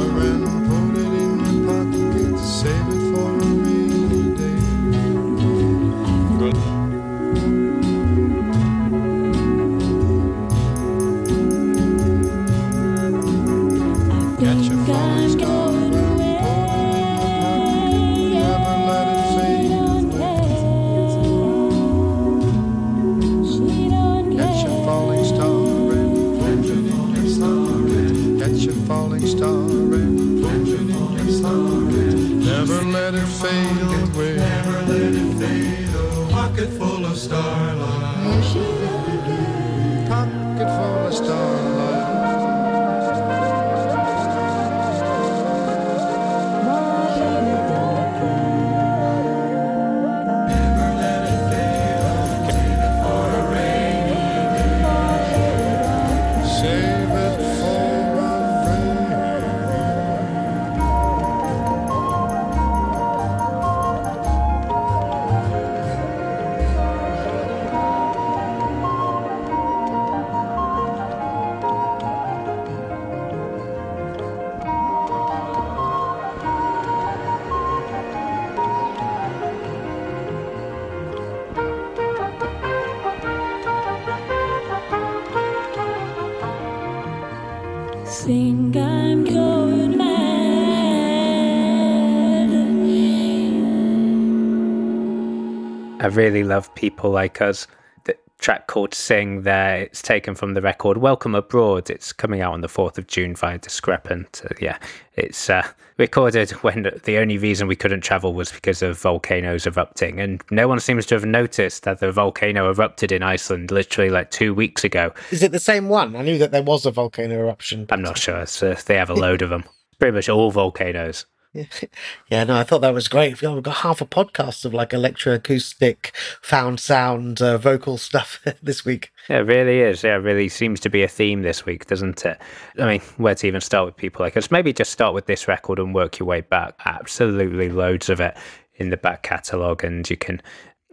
really 96.11 96.45
love 96.45 96.75
people 96.75 97.11
like 97.11 97.41
us. 97.41 97.67
The 98.05 98.17
track 98.39 98.67
called 98.67 98.95
Sing 98.95 99.43
there, 99.43 99.83
it's 99.83 100.03
taken 100.03 100.35
from 100.35 100.55
the 100.55 100.61
record 100.61 100.99
Welcome 100.99 101.35
Abroad. 101.35 101.91
It's 101.91 102.13
coming 102.13 102.41
out 102.41 102.53
on 102.53 102.61
the 102.61 102.69
4th 102.69 102.99
of 102.99 103.07
June 103.07 103.35
via 103.35 103.59
Discrepant. 103.59 104.43
Uh, 104.45 104.55
yeah, 104.61 104.79
it's 105.15 105.49
uh, 105.51 105.67
recorded 105.99 106.51
when 106.63 106.91
the 107.05 107.19
only 107.19 107.39
reason 107.39 107.69
we 107.69 107.77
couldn't 107.77 108.01
travel 108.01 108.33
was 108.35 108.51
because 108.51 108.83
of 108.83 108.99
volcanoes 108.99 109.67
erupting. 109.67 110.19
And 110.19 110.43
no 110.51 110.67
one 110.67 110.81
seems 110.81 111.07
to 111.07 111.15
have 111.15 111.25
noticed 111.25 111.85
that 111.85 112.01
the 112.01 112.11
volcano 112.11 112.71
erupted 112.71 113.13
in 113.13 113.23
Iceland 113.23 113.71
literally 113.71 114.11
like 114.11 114.31
two 114.31 114.55
weeks 114.55 114.83
ago. 114.83 115.13
Is 115.31 115.43
it 115.43 115.53
the 115.53 115.59
same 115.61 115.89
one? 115.89 116.17
I 116.17 116.23
knew 116.23 116.39
that 116.39 116.51
there 116.51 116.63
was 116.63 116.87
a 116.87 116.91
volcano 116.91 117.39
eruption. 117.39 117.87
I'm 117.91 118.03
not 118.03 118.19
sure. 118.19 118.47
So 118.47 118.75
they 118.75 118.97
have 118.97 119.11
a 119.11 119.15
load 119.15 119.43
of 119.43 119.51
them. 119.51 119.65
Pretty 119.99 120.15
much 120.15 120.29
all 120.29 120.51
volcanoes. 120.51 121.27
Yeah, 122.31 122.45
no, 122.45 122.57
I 122.57 122.63
thought 122.63 122.81
that 122.83 122.95
was 122.95 123.09
great. 123.09 123.43
We've 123.43 123.63
got 123.63 123.79
half 123.79 124.01
a 124.01 124.07
podcast 124.07 124.65
of 124.65 124.73
like 124.73 124.91
electroacoustic, 124.91 126.15
found 126.41 126.79
sound, 126.79 127.43
uh, 127.43 127.59
vocal 127.59 127.99
stuff 127.99 128.41
this 128.63 128.85
week. 128.85 129.11
Yeah, 129.29 129.39
it 129.39 129.47
really 129.47 129.81
is. 129.81 130.05
Yeah, 130.05 130.15
it 130.15 130.21
really 130.21 130.49
seems 130.49 130.79
to 130.81 130.91
be 130.91 131.03
a 131.03 131.09
theme 131.09 131.43
this 131.43 131.67
week, 131.67 131.87
doesn't 131.87 132.25
it? 132.25 132.41
I 132.79 132.87
mean, 132.87 133.01
where 133.17 133.35
to 133.35 133.47
even 133.47 133.61
start 133.61 133.87
with 133.87 133.97
people 133.97 134.25
like 134.25 134.37
us? 134.37 134.51
Maybe 134.51 134.73
just 134.73 134.93
start 134.93 135.13
with 135.13 135.27
this 135.27 135.49
record 135.49 135.81
and 135.81 135.95
work 135.95 136.19
your 136.19 136.29
way 136.29 136.41
back. 136.41 136.75
Absolutely 136.85 137.69
loads 137.69 138.09
of 138.09 138.21
it 138.21 138.37
in 138.77 138.91
the 138.91 138.97
back 138.97 139.23
catalogue, 139.23 139.83
and 139.83 140.09
you 140.09 140.17
can. 140.17 140.41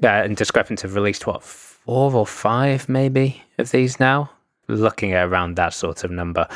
Uh, 0.04 0.08
and 0.08 0.38
Discrepant 0.38 0.82
have 0.82 0.96
released 0.96 1.28
what 1.28 1.44
four 1.44 2.14
or 2.14 2.28
five 2.28 2.90
maybe 2.90 3.44
of 3.58 3.72
these 3.72 4.00
now. 4.00 4.32
Looking 4.68 5.14
at 5.14 5.28
around 5.28 5.56
that 5.56 5.74
sort 5.74 6.04
of 6.04 6.12
number, 6.12 6.48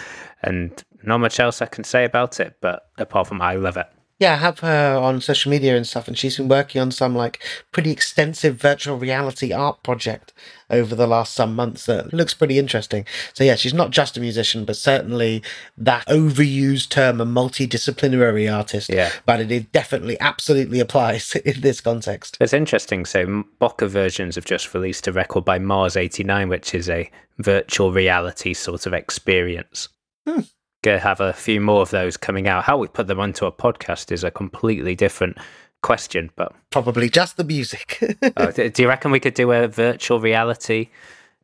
and 0.42 0.84
not 1.04 1.20
much 1.20 1.40
else 1.40 1.62
I 1.62 1.66
can 1.66 1.84
say 1.84 2.06
about 2.06 2.40
it. 2.40 2.58
But 2.62 2.88
apart 2.98 3.28
from 3.28 3.42
I 3.42 3.56
love 3.56 3.78
it. 3.78 3.88
Yeah, 4.22 4.34
I 4.34 4.38
have 4.38 4.60
her 4.60 5.00
on 5.02 5.20
social 5.20 5.50
media 5.50 5.76
and 5.76 5.88
stuff, 5.88 6.08
and 6.08 6.16
she's 6.16 6.38
been 6.38 6.48
working 6.48 6.80
on 6.80 6.92
some 6.92 7.16
like 7.16 7.42
pretty 7.72 7.90
extensive 7.90 8.56
virtual 8.56 9.00
reality 9.00 9.52
art 9.52 9.82
project 9.82 10.32
over 10.70 10.94
the 10.94 11.08
last 11.08 11.34
some 11.34 11.56
months 11.56 11.88
that 11.88 12.14
looks 12.14 12.36
pretty 12.36 12.60
interesting. 12.60 13.08
So 13.34 13.44
yeah, 13.44 13.56
she's 13.56 13.74
not 13.74 13.90
just 13.90 14.18
a 14.18 14.20
musician, 14.20 14.64
but 14.64 14.76
certainly 14.76 15.42
that 15.76 16.06
overused 16.06 16.90
term, 16.90 17.20
a 17.20 17.26
multidisciplinary 17.26 18.54
artist. 18.56 18.92
Yeah. 18.92 19.10
But 19.26 19.40
it 19.40 19.52
is 19.52 19.64
definitely 19.72 20.20
absolutely 20.20 20.80
applies 20.80 21.36
in 21.46 21.62
this 21.62 21.82
context. 21.82 22.38
It's 22.40 22.54
interesting. 22.54 23.06
So, 23.06 23.46
Bokeh 23.60 23.90
Versions 23.90 24.36
have 24.36 24.46
just 24.46 24.72
released 24.76 25.08
a 25.08 25.12
record 25.12 25.46
by 25.46 25.58
Mars 25.58 25.98
89, 25.98 26.48
which 26.48 26.76
is 26.76 26.92
a 26.92 27.10
virtual 27.40 27.92
reality 27.92 28.54
sort 28.54 28.86
of 28.86 28.94
experience. 28.94 29.90
Hmm. 30.28 30.42
Gonna 30.84 31.00
have 31.00 31.20
a 31.20 31.34
few 31.34 31.62
more 31.62 31.82
of 31.82 31.92
those 31.92 32.18
coming 32.18 32.48
out. 32.48 32.64
How 32.64 32.78
we 32.78 32.88
put 32.88 33.08
them 33.08 33.20
onto 33.20 33.46
a 33.46 33.52
podcast 33.52 34.12
is 34.12 34.24
a 34.24 34.32
completely 34.32 34.96
different 34.96 35.38
question. 35.84 36.32
But 36.36 36.54
Probably 36.72 37.10
just 37.10 37.38
the 37.38 37.44
music. 37.44 38.00
Oh, 38.38 38.52
d- 38.52 38.70
do 38.70 38.82
you 38.82 38.88
reckon 38.88 39.12
we 39.12 39.20
could 39.20 39.34
do 39.34 39.52
a 39.52 39.68
virtual 39.68 40.20
reality 40.20 40.90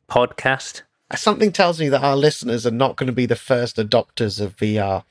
podcast? 0.08 0.82
Something 1.14 1.52
tells 1.52 1.80
me 1.80 1.88
that 1.88 2.02
our 2.02 2.16
listeners 2.16 2.66
are 2.66 2.72
not 2.72 2.96
going 2.96 3.06
to 3.06 3.12
be 3.12 3.26
the 3.26 3.36
first 3.36 3.76
adopters 3.76 4.40
of 4.40 4.56
VR. 4.56 5.04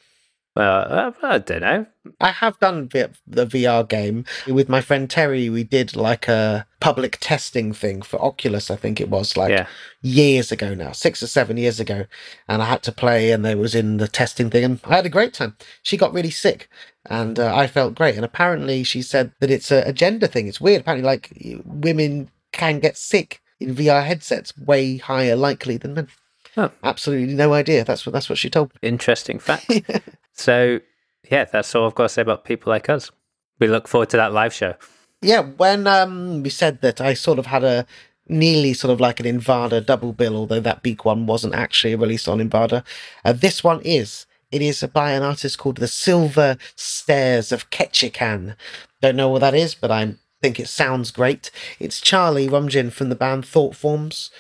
Well, 0.58 0.88
uh, 0.90 1.12
I 1.22 1.38
don't 1.38 1.62
know. 1.62 1.86
I 2.20 2.32
have 2.32 2.58
done 2.60 2.90
the 2.92 3.46
VR 3.46 3.88
game 3.88 4.26
with 4.48 4.68
my 4.68 4.82
friend 4.82 5.08
Terry. 5.08 5.50
We 5.52 5.64
did 5.64 5.96
like 5.96 6.28
a 6.28 6.66
public 6.80 7.20
testing 7.22 7.74
thing 7.74 8.02
for 8.02 8.20
Oculus, 8.20 8.72
I 8.72 8.76
think 8.76 9.00
it 9.00 9.08
was 9.10 9.38
like 9.38 9.52
Yeah. 9.52 9.68
years 10.02 10.52
ago 10.52 10.74
now, 10.74 10.94
six 10.94 11.22
or 11.22 11.28
seven 11.28 11.58
years 11.58 11.80
ago. 11.80 12.06
And 12.48 12.64
I 12.64 12.66
had 12.66 12.82
to 12.84 12.92
play, 12.92 13.30
and 13.32 13.46
there 13.46 13.56
was 13.56 13.76
in 13.76 13.98
the 13.98 14.08
testing 14.08 14.50
thing, 14.50 14.64
and 14.64 14.80
I 14.84 14.96
had 14.96 15.06
a 15.06 15.10
great 15.10 15.36
time. 15.36 15.56
She 15.84 15.96
got 15.96 16.12
really 16.12 16.32
sick, 16.32 16.70
and 17.06 17.38
uh, 17.38 17.56
I 17.56 17.68
felt 17.68 17.94
great. 17.94 18.16
And 18.16 18.26
apparently, 18.26 18.84
she 18.84 19.04
said 19.04 19.34
that 19.40 19.52
it's 19.52 19.70
a, 19.70 19.84
a 19.86 19.94
gender 19.94 20.26
thing. 20.26 20.48
It's 20.48 20.60
weird. 20.60 20.82
Apparently, 20.82 21.06
like 21.06 21.32
women 21.66 22.32
can 22.52 22.80
get 22.80 22.98
sick 22.98 23.42
in 23.60 23.76
VR 23.76 24.04
headsets 24.04 24.58
way 24.58 24.98
higher 24.98 25.36
likely 25.36 25.78
than 25.78 25.94
men. 25.94 26.08
Oh. 26.58 26.72
Absolutely 26.84 27.36
no 27.36 27.54
idea. 27.54 27.84
That's 27.84 28.06
what 28.06 28.14
that's 28.14 28.30
what 28.30 28.40
she 28.40 28.50
told 28.50 28.74
me. 28.74 28.90
Interesting 28.90 29.40
fact. 29.40 29.72
so, 30.34 30.80
yeah, 31.30 31.46
that's 31.46 31.74
all 31.76 31.86
I've 31.86 31.96
got 31.96 32.04
to 32.04 32.10
say 32.10 32.24
about 32.24 32.46
people 32.46 32.72
like 32.72 32.90
us. 32.90 33.12
We 33.60 33.68
look 33.68 33.88
forward 33.88 34.10
to 34.10 34.18
that 34.18 34.34
live 34.34 34.54
show. 34.54 34.74
Yeah, 35.22 35.42
when 35.42 35.88
um 35.88 36.44
we 36.44 36.50
said 36.50 36.82
that, 36.82 37.00
I 37.00 37.14
sort 37.14 37.40
of 37.40 37.46
had 37.46 37.64
a 37.64 37.86
nearly 38.28 38.74
sort 38.74 38.92
of 38.92 39.00
like 39.00 39.20
an 39.20 39.26
Invada 39.26 39.82
double 39.82 40.14
bill, 40.14 40.36
although 40.36 40.60
that 40.60 40.84
Beak 40.84 41.06
one 41.06 41.28
wasn't 41.28 41.56
actually 41.56 41.96
released 41.96 42.28
on 42.28 42.42
Invada. 42.42 42.84
Uh, 43.24 43.34
this 43.34 43.64
one 43.64 43.82
is. 43.82 44.26
It 44.52 44.62
is 44.62 44.82
by 44.94 45.12
an 45.12 45.24
artist 45.24 45.58
called 45.58 45.78
the 45.78 45.88
Silver 45.88 46.58
Stairs 46.76 47.52
of 47.52 47.70
Ketchikan. 47.70 48.56
Don't 49.02 49.18
know 49.18 49.30
what 49.30 49.40
that 49.40 49.54
is, 49.54 49.76
but 49.76 49.92
I 49.92 50.16
think 50.42 50.60
it 50.60 50.70
sounds 50.70 51.12
great. 51.12 51.52
It's 51.80 52.00
Charlie 52.00 52.48
Romijn 52.48 52.92
from 52.92 53.10
the 53.10 53.16
band 53.16 53.46
Thought 53.46 53.76
Forms. 53.76 54.32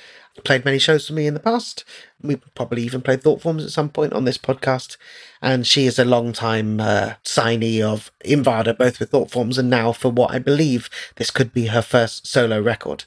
Played 0.44 0.66
many 0.66 0.80
shows 0.80 1.08
for 1.08 1.14
me 1.14 1.28
in 1.28 1.34
the 1.34 1.40
past. 1.40 1.84
We 2.22 2.38
probably 2.56 2.84
even 2.84 3.02
played 3.02 3.22
Thought 3.22 3.42
Forms 3.42 3.66
at 3.66 3.72
some 3.72 3.90
point 3.90 4.14
on 4.14 4.26
this 4.26 4.38
podcast. 4.38 4.98
And 5.42 5.66
she 5.66 5.86
is 5.86 6.00
a 6.00 6.06
long 6.06 6.32
time 6.32 6.80
uh, 6.80 7.14
signee 7.24 7.82
of 7.82 8.12
Invada, 8.24 8.74
both 8.74 9.00
with 9.00 9.10
Thought 9.10 9.32
Forms 9.32 9.58
and 9.58 9.70
now 9.70 9.92
for 9.92 10.10
what 10.10 10.32
I 10.32 10.40
believe 10.40 10.90
this 11.16 11.32
could 11.32 11.54
be 11.54 11.68
her 11.68 11.82
first 11.82 12.28
solo 12.28 12.62
record. 12.62 13.06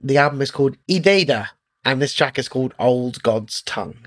The 0.00 0.16
album 0.16 0.40
is 0.40 0.50
called 0.50 0.76
Ideda, 0.88 1.48
and 1.84 2.00
this 2.00 2.14
track 2.14 2.38
is 2.38 2.48
called 2.48 2.74
Old 2.78 3.22
God's 3.22 3.62
Tongue. 3.62 4.06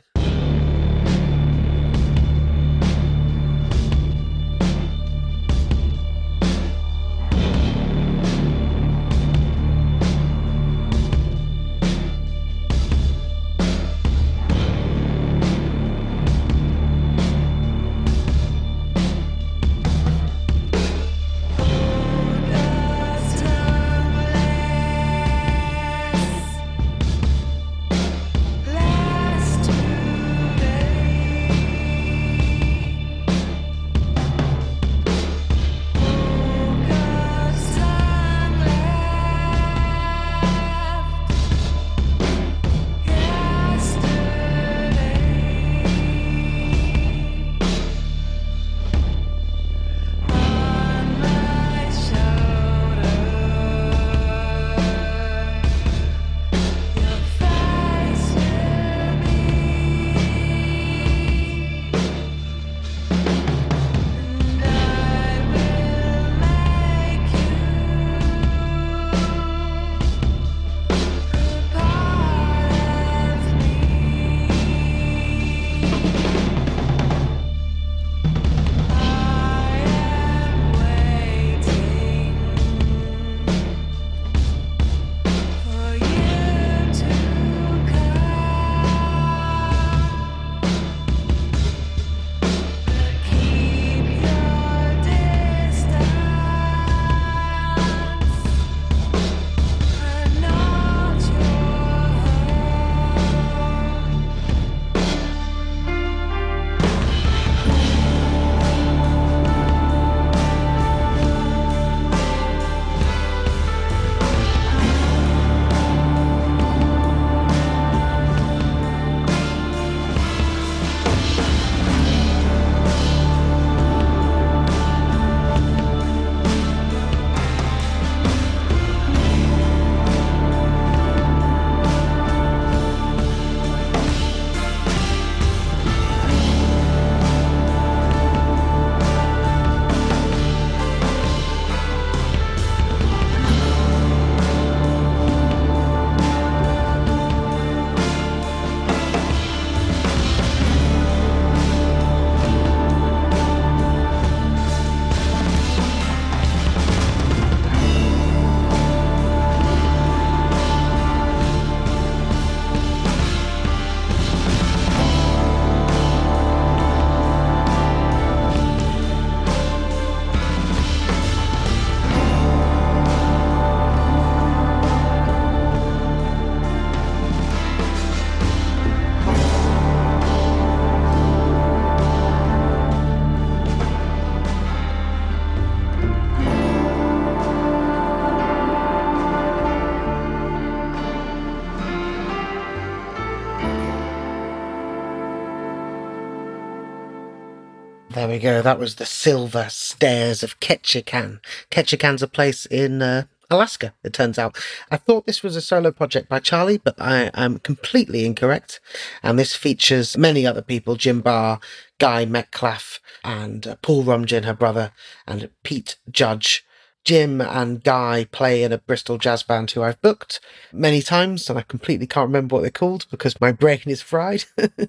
There 198.14 198.28
we 198.28 198.38
go. 198.38 198.61
That 198.61 198.78
was 198.78 198.95
the 198.95 199.07
Silver 199.07 199.66
Stairs 199.72 200.43
of 200.43 200.59
Ketchikan. 200.59 201.39
Ketchikan's 201.72 202.22
a 202.22 202.28
place 202.28 202.68
in 202.68 203.01
uh, 203.01 203.24
Alaska, 203.49 203.95
it 204.03 204.14
turns 204.14 204.38
out. 204.38 204.55
I 204.91 204.97
thought 204.97 205.26
this 205.26 205.41
was 205.41 205.55
a 205.55 205.61
solo 205.61 205.89
project 205.89 206.30
by 206.30 206.38
Charlie, 206.38 206.78
but 206.78 206.93
I 207.01 207.32
am 207.34 207.57
completely 207.57 208.24
incorrect. 208.24 208.80
And 209.24 209.39
this 209.39 209.55
features 209.55 210.16
many 210.16 210.45
other 210.45 210.61
people 210.61 210.95
Jim 210.95 211.22
Barr, 211.22 211.59
Guy 211.97 212.26
Metcalf, 212.26 212.99
and 213.24 213.66
uh, 213.66 213.78
Paul 213.82 214.03
Romijn, 214.03 214.45
her 214.45 214.53
brother, 214.53 214.91
and 215.26 215.49
Pete 215.64 215.95
Judge. 216.11 216.64
Jim 217.03 217.41
and 217.41 217.84
Guy 217.84 218.26
play 218.32 218.64
in 218.64 218.72
a 218.72 218.78
Bristol 218.78 219.18
jazz 219.18 219.43
band 219.43 219.72
who 219.72 219.84
I've 219.84 220.01
booked 220.01 220.39
many 220.72 221.01
times, 221.01 221.49
and 221.49 221.59
I 221.59 221.64
completely 221.64 222.07
can't 222.07 222.28
remember 222.28 222.55
what 222.55 222.61
they're 222.61 222.72
called 222.72 223.07
because 223.11 223.41
my 223.41 223.51
brain 223.51 223.82
is 223.88 224.01
fried. 224.01 224.45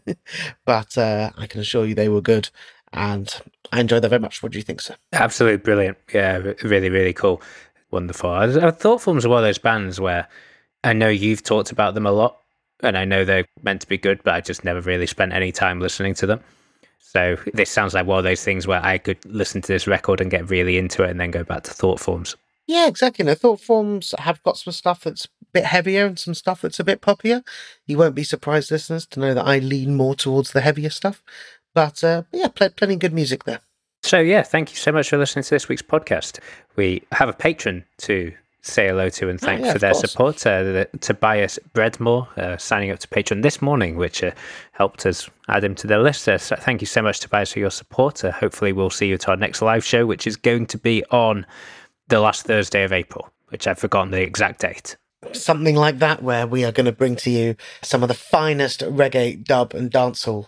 but 0.64 0.96
uh, 0.96 1.30
I 1.36 1.46
can 1.46 1.60
assure 1.60 1.86
you 1.86 1.94
they 1.94 2.08
were 2.08 2.20
good, 2.20 2.50
and 2.94 3.42
I 3.72 3.80
enjoyed 3.80 4.02
them 4.02 4.10
very 4.10 4.20
much. 4.20 4.42
What 4.42 4.52
do 4.52 4.58
you 4.58 4.62
think, 4.62 4.80
sir? 4.80 4.96
Absolutely 5.12 5.58
brilliant. 5.58 5.98
Yeah, 6.14 6.38
really, 6.62 6.88
really 6.88 7.12
cool. 7.12 7.42
Wonderful. 7.90 8.30
I, 8.30 8.44
I 8.44 8.70
thought 8.70 9.02
Forms 9.02 9.26
are 9.26 9.28
one 9.28 9.38
of 9.38 9.44
those 9.44 9.58
bands 9.58 10.00
where 10.00 10.26
I 10.82 10.92
know 10.92 11.08
you've 11.08 11.42
talked 11.42 11.70
about 11.72 11.94
them 11.94 12.06
a 12.06 12.12
lot, 12.12 12.38
and 12.80 12.96
I 12.96 13.04
know 13.04 13.24
they're 13.24 13.46
meant 13.62 13.82
to 13.82 13.88
be 13.88 13.98
good, 13.98 14.22
but 14.22 14.34
I 14.34 14.40
just 14.40 14.64
never 14.64 14.80
really 14.80 15.06
spent 15.06 15.32
any 15.32 15.52
time 15.52 15.80
listening 15.80 16.14
to 16.14 16.26
them. 16.26 16.40
So 16.98 17.36
this 17.52 17.70
sounds 17.70 17.94
like 17.94 18.06
one 18.06 18.18
of 18.18 18.24
those 18.24 18.42
things 18.42 18.66
where 18.66 18.84
I 18.84 18.98
could 18.98 19.24
listen 19.24 19.62
to 19.62 19.72
this 19.72 19.86
record 19.86 20.20
and 20.20 20.30
get 20.30 20.50
really 20.50 20.78
into 20.78 21.04
it 21.04 21.10
and 21.10 21.20
then 21.20 21.30
go 21.30 21.44
back 21.44 21.62
to 21.64 21.70
Thought 21.70 22.00
Forms. 22.00 22.36
Yeah, 22.66 22.88
exactly. 22.88 23.26
And 23.28 23.38
thought 23.38 23.60
forms 23.60 24.14
have 24.18 24.42
got 24.42 24.56
some 24.56 24.72
stuff 24.72 25.04
that's 25.04 25.26
a 25.26 25.28
bit 25.52 25.64
heavier 25.64 26.06
and 26.06 26.18
some 26.18 26.34
stuff 26.34 26.62
that's 26.62 26.80
a 26.80 26.84
bit 26.84 27.02
poppier. 27.02 27.46
You 27.86 27.98
won't 27.98 28.14
be 28.14 28.24
surprised, 28.24 28.70
listeners, 28.70 29.06
to 29.08 29.20
know 29.20 29.34
that 29.34 29.46
I 29.46 29.58
lean 29.58 29.96
more 29.96 30.14
towards 30.14 30.52
the 30.52 30.62
heavier 30.62 30.90
stuff. 30.90 31.22
But 31.74 32.02
uh, 32.04 32.22
yeah, 32.32 32.48
pl- 32.48 32.70
plenty 32.70 32.94
of 32.94 33.00
good 33.00 33.12
music 33.12 33.44
there. 33.44 33.60
So 34.02 34.20
yeah, 34.20 34.42
thank 34.42 34.70
you 34.70 34.76
so 34.76 34.92
much 34.92 35.08
for 35.10 35.16
listening 35.18 35.42
to 35.44 35.50
this 35.50 35.68
week's 35.68 35.82
podcast. 35.82 36.38
We 36.76 37.02
have 37.12 37.28
a 37.28 37.32
patron 37.32 37.84
to 37.98 38.32
say 38.60 38.86
hello 38.88 39.08
to 39.10 39.28
and 39.28 39.38
Oh, 39.42 39.46
thank 39.46 39.64
yeah, 39.64 39.72
for 39.72 39.78
their 39.78 39.92
course. 39.92 40.10
support. 40.10 40.46
Uh, 40.46 40.62
the, 40.62 40.88
Tobias 41.00 41.58
Breadmore 41.72 42.28
uh, 42.36 42.56
signing 42.56 42.90
up 42.90 42.98
to 43.00 43.08
Patreon 43.08 43.42
this 43.42 43.60
morning, 43.60 43.96
which 43.96 44.22
uh, 44.22 44.30
helped 44.72 45.04
us 45.06 45.28
add 45.48 45.64
him 45.64 45.74
to 45.76 45.86
the 45.86 45.98
list. 45.98 46.28
Uh, 46.28 46.38
so 46.38 46.54
thank 46.56 46.80
you 46.80 46.86
so 46.86 47.02
much, 47.02 47.20
Tobias, 47.20 47.52
for 47.52 47.58
your 47.58 47.70
support. 47.70 48.24
Uh, 48.24 48.30
hopefully, 48.32 48.72
we'll 48.72 48.90
see 48.90 49.08
you 49.08 49.14
at 49.14 49.28
our 49.28 49.36
next 49.36 49.60
live 49.62 49.84
show, 49.84 50.06
which 50.06 50.26
is 50.26 50.36
going 50.36 50.66
to 50.66 50.78
be 50.78 51.04
on 51.10 51.44
the 52.08 52.20
last 52.20 52.46
Thursday 52.46 52.84
of 52.84 52.92
April, 52.92 53.30
which 53.48 53.66
I've 53.66 53.78
forgotten 53.78 54.10
the 54.10 54.22
exact 54.22 54.60
date. 54.60 54.96
Something 55.32 55.76
like 55.76 55.98
that, 55.98 56.22
where 56.22 56.46
we 56.46 56.64
are 56.64 56.72
going 56.72 56.86
to 56.86 56.92
bring 56.92 57.16
to 57.16 57.30
you 57.30 57.56
some 57.82 58.02
of 58.02 58.08
the 58.08 58.14
finest 58.14 58.80
reggae, 58.80 59.42
dub, 59.42 59.74
and 59.74 59.90
dancehall. 59.90 60.46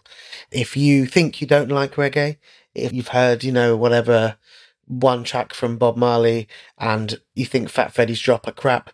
If 0.50 0.76
you 0.76 1.06
think 1.06 1.40
you 1.40 1.46
don't 1.46 1.70
like 1.70 1.94
reggae, 1.94 2.36
if 2.74 2.92
you've 2.92 3.08
heard, 3.08 3.42
you 3.42 3.52
know, 3.52 3.76
whatever 3.76 4.36
one 4.86 5.24
track 5.24 5.52
from 5.52 5.78
Bob 5.78 5.96
Marley 5.96 6.46
and 6.78 7.20
you 7.34 7.44
think 7.44 7.68
Fat 7.68 7.92
Freddy's 7.92 8.20
drop 8.20 8.46
are 8.46 8.52
crap, 8.52 8.90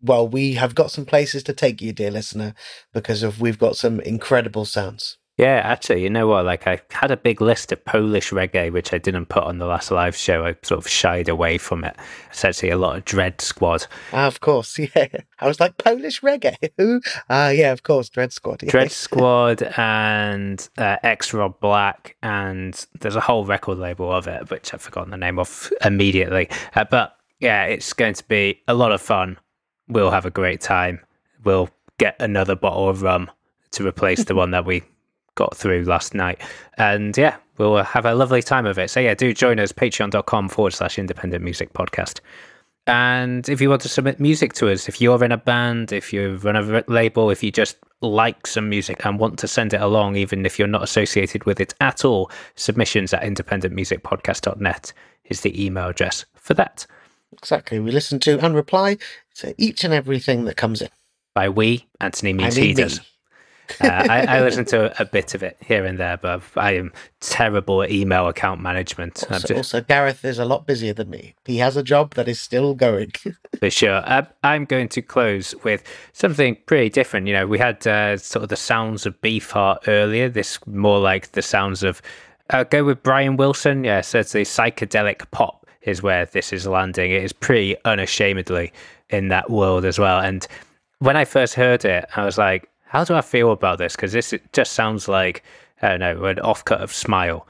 well, 0.00 0.26
we 0.26 0.54
have 0.54 0.74
got 0.74 0.90
some 0.90 1.06
places 1.06 1.42
to 1.44 1.52
take 1.52 1.80
you, 1.80 1.92
dear 1.92 2.10
listener, 2.10 2.54
because 2.92 3.22
of 3.22 3.40
we've 3.40 3.58
got 3.58 3.76
some 3.76 4.00
incredible 4.00 4.64
sounds. 4.64 5.18
Yeah, 5.36 5.60
actually, 5.64 6.04
you 6.04 6.10
know 6.10 6.28
what? 6.28 6.44
Like, 6.44 6.68
I 6.68 6.80
had 6.90 7.10
a 7.10 7.16
big 7.16 7.40
list 7.40 7.72
of 7.72 7.84
Polish 7.84 8.30
reggae, 8.30 8.72
which 8.72 8.92
I 8.92 8.98
didn't 8.98 9.26
put 9.26 9.42
on 9.42 9.58
the 9.58 9.66
last 9.66 9.90
live 9.90 10.14
show. 10.14 10.46
I 10.46 10.54
sort 10.62 10.78
of 10.78 10.88
shied 10.88 11.28
away 11.28 11.58
from 11.58 11.82
it. 11.82 11.96
Essentially, 12.30 12.70
a 12.70 12.78
lot 12.78 12.96
of 12.96 13.04
Dread 13.04 13.40
Squad. 13.40 13.88
Ah, 14.12 14.28
of 14.28 14.40
course, 14.40 14.78
yeah. 14.94 15.08
I 15.40 15.48
was 15.48 15.58
like 15.58 15.76
Polish 15.76 16.20
reggae. 16.20 16.54
Who? 16.78 17.00
Ah, 17.28 17.48
yeah, 17.48 17.72
of 17.72 17.82
course, 17.82 18.08
Dread 18.08 18.32
Squad. 18.32 18.62
yeah. 18.62 18.70
Dread 18.70 18.92
Squad 18.92 19.62
and 19.76 20.68
uh, 20.78 20.98
X 21.02 21.34
Rob 21.34 21.58
Black, 21.58 22.16
and 22.22 22.86
there's 23.00 23.16
a 23.16 23.20
whole 23.20 23.44
record 23.44 23.78
label 23.78 24.12
of 24.12 24.28
it, 24.28 24.50
which 24.50 24.72
I've 24.72 24.82
forgotten 24.82 25.10
the 25.10 25.16
name 25.16 25.40
of 25.40 25.72
immediately. 25.84 26.48
Uh, 26.76 26.84
but 26.88 27.16
yeah, 27.40 27.64
it's 27.64 27.92
going 27.92 28.14
to 28.14 28.24
be 28.28 28.62
a 28.68 28.74
lot 28.74 28.92
of 28.92 29.02
fun. 29.02 29.36
We'll 29.88 30.12
have 30.12 30.26
a 30.26 30.30
great 30.30 30.60
time. 30.60 31.00
We'll 31.42 31.70
get 31.98 32.14
another 32.20 32.54
bottle 32.54 32.88
of 32.88 33.02
rum 33.02 33.32
to 33.72 33.84
replace 33.84 34.22
the 34.24 34.36
one 34.36 34.52
that 34.52 34.64
we 34.64 34.84
got 35.34 35.56
through 35.56 35.84
last 35.84 36.14
night. 36.14 36.40
And 36.78 37.16
yeah, 37.16 37.36
we'll 37.58 37.82
have 37.82 38.06
a 38.06 38.14
lovely 38.14 38.42
time 38.42 38.66
of 38.66 38.78
it. 38.78 38.90
So 38.90 39.00
yeah, 39.00 39.14
do 39.14 39.32
join 39.32 39.58
us, 39.58 39.72
patreon.com 39.72 40.48
forward 40.48 40.72
slash 40.72 40.98
independent 40.98 41.42
music 41.42 41.72
podcast. 41.72 42.20
And 42.86 43.48
if 43.48 43.60
you 43.60 43.70
want 43.70 43.80
to 43.82 43.88
submit 43.88 44.20
music 44.20 44.52
to 44.54 44.70
us, 44.70 44.88
if 44.88 45.00
you're 45.00 45.22
in 45.24 45.32
a 45.32 45.38
band, 45.38 45.92
if 45.92 46.12
you 46.12 46.36
run 46.36 46.56
a 46.56 46.84
label, 46.86 47.30
if 47.30 47.42
you 47.42 47.50
just 47.50 47.78
like 48.02 48.46
some 48.46 48.68
music 48.68 49.06
and 49.06 49.18
want 49.18 49.38
to 49.38 49.48
send 49.48 49.72
it 49.72 49.80
along, 49.80 50.16
even 50.16 50.44
if 50.44 50.58
you're 50.58 50.68
not 50.68 50.82
associated 50.82 51.44
with 51.44 51.60
it 51.60 51.74
at 51.80 52.04
all, 52.04 52.30
submissions 52.56 53.14
at 53.14 53.22
independentmusicpodcast.net 53.22 54.92
is 55.24 55.40
the 55.40 55.64
email 55.64 55.88
address 55.88 56.26
for 56.34 56.52
that. 56.54 56.86
Exactly. 57.32 57.80
We 57.80 57.90
listen 57.90 58.20
to 58.20 58.38
and 58.44 58.54
reply 58.54 58.98
to 59.36 59.54
each 59.56 59.82
and 59.82 59.94
everything 59.94 60.44
that 60.44 60.56
comes 60.56 60.82
in. 60.82 60.90
By 61.34 61.48
we, 61.48 61.86
Anthony 62.00 62.34
means 62.34 62.56
I 62.56 62.60
mean 62.60 62.76
he 62.76 62.84
me. 62.84 62.90
Uh, 63.80 64.06
I, 64.08 64.38
I 64.38 64.40
listen 64.42 64.64
to 64.66 65.00
a 65.00 65.04
bit 65.04 65.34
of 65.34 65.42
it 65.42 65.56
here 65.60 65.84
and 65.84 65.98
there, 65.98 66.16
but 66.16 66.42
I 66.56 66.72
am 66.72 66.92
terrible 67.20 67.82
at 67.82 67.90
email 67.90 68.28
account 68.28 68.60
management. 68.60 69.24
Also, 69.30 69.48
just- 69.48 69.56
also, 69.56 69.80
Gareth 69.80 70.24
is 70.24 70.38
a 70.38 70.44
lot 70.44 70.66
busier 70.66 70.92
than 70.92 71.10
me. 71.10 71.34
He 71.44 71.58
has 71.58 71.76
a 71.76 71.82
job 71.82 72.14
that 72.14 72.28
is 72.28 72.40
still 72.40 72.74
going. 72.74 73.12
For 73.58 73.70
sure. 73.70 74.02
Uh, 74.04 74.22
I'm 74.42 74.64
going 74.64 74.88
to 74.90 75.02
close 75.02 75.54
with 75.64 75.82
something 76.12 76.56
pretty 76.66 76.90
different. 76.90 77.26
You 77.26 77.34
know, 77.34 77.46
we 77.46 77.58
had 77.58 77.86
uh, 77.86 78.16
sort 78.16 78.42
of 78.42 78.48
the 78.48 78.56
sounds 78.56 79.06
of 79.06 79.20
Beefheart 79.20 79.88
earlier. 79.88 80.28
This 80.28 80.58
more 80.66 80.98
like 80.98 81.32
the 81.32 81.42
sounds 81.42 81.82
of. 81.82 82.00
Uh, 82.50 82.62
go 82.64 82.84
with 82.84 83.02
Brian 83.02 83.36
Wilson. 83.36 83.84
Yeah, 83.84 84.02
so 84.02 84.18
it's 84.20 84.32
the 84.32 84.40
psychedelic 84.40 85.30
pop 85.30 85.66
is 85.82 86.02
where 86.02 86.26
this 86.26 86.52
is 86.52 86.66
landing. 86.66 87.10
It 87.10 87.22
is 87.22 87.32
pretty 87.32 87.76
unashamedly 87.84 88.72
in 89.10 89.28
that 89.28 89.50
world 89.50 89.84
as 89.84 89.98
well. 89.98 90.18
And 90.20 90.46
when 90.98 91.16
I 91.16 91.24
first 91.24 91.54
heard 91.54 91.84
it, 91.84 92.06
I 92.16 92.24
was 92.24 92.38
like, 92.38 92.68
how 92.84 93.04
do 93.04 93.14
I 93.14 93.20
feel 93.20 93.52
about 93.52 93.78
this? 93.78 93.96
Because 93.96 94.12
this 94.12 94.34
just 94.52 94.72
sounds 94.72 95.08
like, 95.08 95.42
I 95.82 95.88
don't 95.90 96.00
know, 96.00 96.24
an 96.24 96.36
offcut 96.36 96.80
of 96.80 96.92
Smile. 96.92 97.46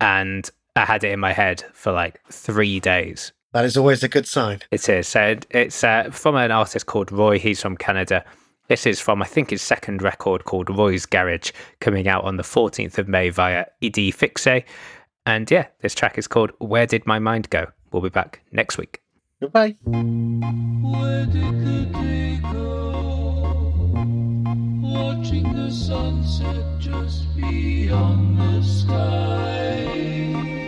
And 0.00 0.48
I 0.76 0.84
had 0.84 1.04
it 1.04 1.12
in 1.12 1.20
my 1.20 1.32
head 1.32 1.64
for 1.72 1.92
like 1.92 2.20
three 2.30 2.80
days. 2.80 3.32
that 3.52 3.64
is 3.64 3.76
always 3.76 4.02
a 4.02 4.08
good 4.08 4.26
sign. 4.26 4.60
It 4.70 4.88
is. 4.88 5.06
So 5.08 5.36
it's 5.50 5.84
uh, 5.84 6.10
from 6.10 6.36
an 6.36 6.50
artist 6.50 6.86
called 6.86 7.12
Roy. 7.12 7.38
He's 7.38 7.60
from 7.60 7.76
Canada. 7.76 8.24
This 8.68 8.86
is 8.86 9.00
from, 9.00 9.20
I 9.22 9.26
think, 9.26 9.50
his 9.50 9.60
second 9.60 10.02
record 10.02 10.44
called 10.44 10.70
Roy's 10.70 11.04
Garage, 11.04 11.50
coming 11.80 12.08
out 12.08 12.24
on 12.24 12.36
the 12.36 12.42
14th 12.42 12.96
of 12.96 13.08
May 13.08 13.28
via 13.28 13.66
Idée 13.82 14.14
Fixe. 14.14 14.64
And 15.26 15.50
yeah, 15.50 15.66
this 15.80 15.94
track 15.94 16.16
is 16.16 16.26
called 16.26 16.52
Where 16.58 16.86
Did 16.86 17.06
My 17.06 17.18
Mind 17.18 17.50
Go? 17.50 17.66
We'll 17.92 18.02
be 18.02 18.08
back 18.08 18.40
next 18.50 18.78
week. 18.78 19.02
Goodbye. 19.40 19.76
Sunset 25.72 26.78
just 26.78 27.34
beyond 27.34 28.38
the 28.38 28.62
sky. 28.62 30.61